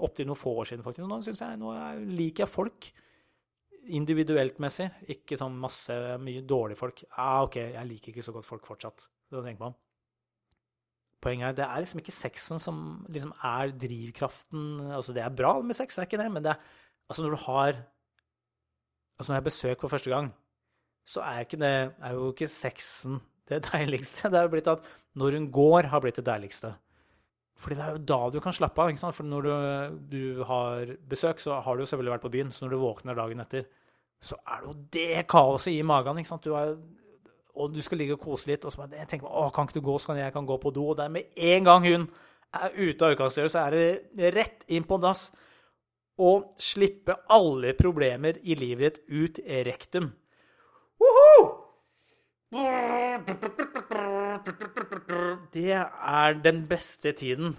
Opptil 0.00 0.28
noen 0.28 0.40
få 0.40 0.54
år 0.62 0.70
siden, 0.70 0.84
faktisk. 0.86 1.04
Nå, 1.10 1.20
jeg, 1.28 1.60
nå 1.60 1.74
liker 2.16 2.46
jeg 2.46 2.52
folk 2.52 2.88
individuelt 3.96 4.56
messig, 4.64 4.88
ikke 5.12 5.38
sånn 5.38 5.54
masse 5.62 5.94
mye 6.18 6.42
dårlige 6.48 6.80
folk. 6.80 7.04
Ah, 7.12 7.44
OK, 7.44 7.60
jeg 7.60 7.90
liker 7.92 8.14
ikke 8.14 8.24
så 8.24 8.34
godt 8.34 8.48
folk 8.48 8.66
fortsatt. 8.66 9.06
Det 9.30 9.44
tenker 9.44 9.68
man. 9.68 9.76
Poenget 11.24 11.48
er 11.48 11.58
det 11.58 11.66
er 11.66 11.82
liksom 11.82 12.00
ikke 12.02 12.14
sexen 12.14 12.60
som 12.62 12.80
liksom 13.08 13.32
er 13.44 13.72
drivkraften. 13.80 14.66
Altså, 14.90 15.14
det 15.16 15.24
er 15.24 15.36
bra 15.36 15.54
med 15.64 15.78
sex, 15.78 15.96
det 15.96 16.04
er 16.04 16.10
ikke 16.10 16.22
det, 16.22 16.32
men 16.32 16.44
det 16.44 16.54
er 16.54 16.74
Altså, 17.06 17.22
når 17.22 17.36
du 17.36 17.42
har 17.46 17.76
Altså, 19.16 19.30
når 19.30 19.34
jeg 19.34 19.40
har 19.40 19.50
besøk 19.50 19.80
for 19.80 19.88
første 19.88 20.10
gang, 20.10 20.26
så 21.06 21.22
er, 21.22 21.38
ikke 21.46 21.56
det, 21.56 21.92
er 22.02 22.12
jo 22.12 22.32
ikke 22.32 22.48
sexen 22.52 23.20
det 23.48 23.62
deiligste. 23.72 24.28
Det 24.28 24.38
er 24.38 24.42
jo 24.42 24.50
blitt 24.52 24.68
at 24.68 24.82
når 25.16 25.38
hun 25.38 25.46
går, 25.54 25.88
har 25.88 26.02
blitt 26.04 26.18
det 26.20 26.26
deiligste. 26.26 26.74
Fordi 27.56 27.78
det 27.78 27.84
er 27.84 27.94
jo 27.94 28.02
da 28.10 28.18
du 28.34 28.40
kan 28.44 28.52
slappe 28.52 28.82
av. 28.82 28.90
ikke 28.92 29.00
sant? 29.00 29.16
For 29.16 29.24
når 29.24 29.46
du, 29.46 29.52
du 30.12 30.44
har 30.44 30.92
besøk, 31.08 31.40
så 31.40 31.62
har 31.64 31.76
du 31.76 31.84
jo 31.84 31.88
selvfølgelig 31.88 32.12
vært 32.12 32.26
på 32.26 32.32
byen. 32.34 32.52
Så 32.52 32.66
når 32.66 32.74
du 32.74 32.82
våkner 32.82 33.16
dagen 33.16 33.40
etter, 33.40 33.64
så 34.20 34.36
er 34.44 34.60
det 34.60 34.68
jo 34.68 34.76
det 34.98 35.26
kaoset 35.32 35.72
i 35.72 35.86
magen. 35.86 36.20
ikke 36.20 36.28
sant? 36.28 36.44
Du 36.44 36.52
er, 36.58 36.76
og 37.56 37.74
du 37.74 37.80
skal 37.82 37.98
ligge 37.98 38.16
og 38.16 38.22
kose 38.22 38.50
litt, 38.50 38.64
og 38.64 38.72
så 38.72 38.86
jeg 38.92 39.08
tenker 39.08 39.26
jeg 39.26 39.52
kan 39.56 39.68
ikke 39.68 39.80
du 39.80 39.86
gå, 39.88 39.98
så 39.98 40.12
kan 40.12 40.20
jeg 40.20 40.32
kan 40.34 40.46
gå 40.46 40.56
på 40.60 40.72
do. 40.74 40.88
Og 40.92 40.96
det 40.98 41.06
er 41.06 41.14
med 41.14 41.36
en 41.36 41.64
gang 41.64 41.86
hun 41.86 42.06
er 42.54 42.76
ute 42.76 43.04
av 43.04 43.16
utgangsdøra, 43.16 43.52
så 43.52 43.64
er 43.64 43.76
det 44.16 44.32
rett 44.36 44.66
inn 44.68 44.86
på 44.88 45.00
dass. 45.02 45.30
Og 46.16 46.54
slippe 46.62 47.12
alle 47.32 47.74
problemer 47.76 48.38
i 48.40 48.56
livet 48.56 49.02
ditt 49.04 49.10
ut 49.12 49.40
rektum. 49.68 50.10
Woho! 51.00 51.66
Det 55.52 55.72
er 55.76 56.40
den 56.44 56.62
beste 56.68 57.12
tiden. 57.12 57.56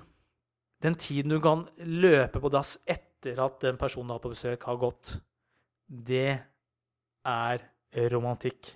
Den 0.81 0.95
tiden 0.95 1.36
du 1.36 1.39
kan 1.41 1.67
løpe 1.77 2.41
på 2.41 2.49
dass 2.53 2.77
etter 2.86 3.38
at 3.43 3.62
den 3.62 3.77
personen 3.77 4.10
du 4.10 4.13
har 4.15 4.23
på 4.23 4.33
besøk, 4.33 4.63
har 4.63 4.81
gått. 4.81 5.17
Det 5.88 6.39
er 7.25 7.65
romantikk. 8.13 8.73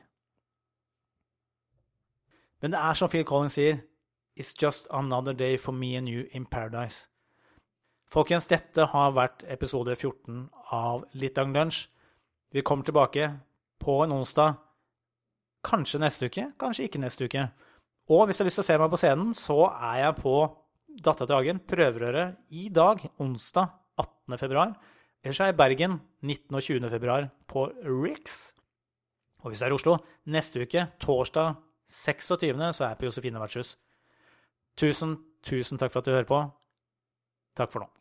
Men 2.62 2.72
det 2.72 2.80
er 2.80 2.98
som 2.98 3.10
Phil 3.10 3.26
Collins 3.26 3.58
sier, 3.58 3.82
It's 4.38 4.54
just 4.56 4.88
another 4.90 5.34
day 5.34 5.58
for 5.58 5.72
me 5.72 5.96
and 5.98 6.08
you 6.10 6.26
in 6.32 6.46
paradise. 6.46 7.10
Folkens, 8.12 8.48
dette 8.48 8.86
har 8.94 9.12
vært 9.16 9.44
episode 9.48 9.96
14 9.96 10.50
av 10.72 11.04
Litt 11.14 11.38
lang 11.38 11.54
lunsj. 11.56 11.90
Vi 12.52 12.64
kommer 12.64 12.88
tilbake 12.88 13.28
på 13.80 13.98
en 14.04 14.16
onsdag. 14.16 14.56
Kanskje 15.64 16.02
neste 16.02 16.28
uke, 16.28 16.48
kanskje 16.60 16.88
ikke 16.88 17.02
neste 17.04 17.28
uke. 17.28 17.46
Og 18.12 18.26
hvis 18.28 18.40
du 18.40 18.44
har 18.44 18.50
lyst 18.50 18.60
til 18.60 18.66
å 18.66 18.70
se 18.70 18.80
meg 18.82 18.92
på 18.92 19.00
scenen, 19.00 19.34
så 19.38 19.60
er 19.72 20.02
jeg 20.02 20.18
på 20.20 20.36
Dattera 21.02 21.28
til 21.30 21.38
Hagen, 21.38 21.62
prøverøret, 21.64 22.40
i 22.52 22.68
dag, 22.74 23.04
onsdag 23.24 23.70
18. 24.02 24.38
februar. 24.42 24.74
Ellers 25.24 25.40
er 25.40 25.52
jeg 25.52 25.56
i 25.56 25.62
Bergen 25.62 26.00
19. 26.20 26.56
og 26.58 26.64
20. 26.66 26.90
februar 26.92 27.30
på 27.48 27.70
Rix. 27.86 28.54
Og 29.42 29.52
hvis 29.52 29.62
det 29.62 29.70
er 29.70 29.72
i 29.72 29.78
Oslo, 29.78 29.96
neste 30.28 30.66
uke, 30.66 30.90
torsdag 31.00 31.56
26., 31.92 32.74
så 32.74 32.86
er 32.86 32.94
jeg 32.94 33.00
på 33.02 33.06
Josefine 33.10 33.42
vertshus. 33.42 33.76
Tusen, 34.80 35.18
tusen 35.44 35.78
takk 35.78 35.92
for 35.92 36.02
at 36.02 36.08
du 36.08 36.16
hører 36.16 36.30
på. 36.30 36.42
Takk 37.60 37.74
for 37.74 37.84
nå. 37.84 38.01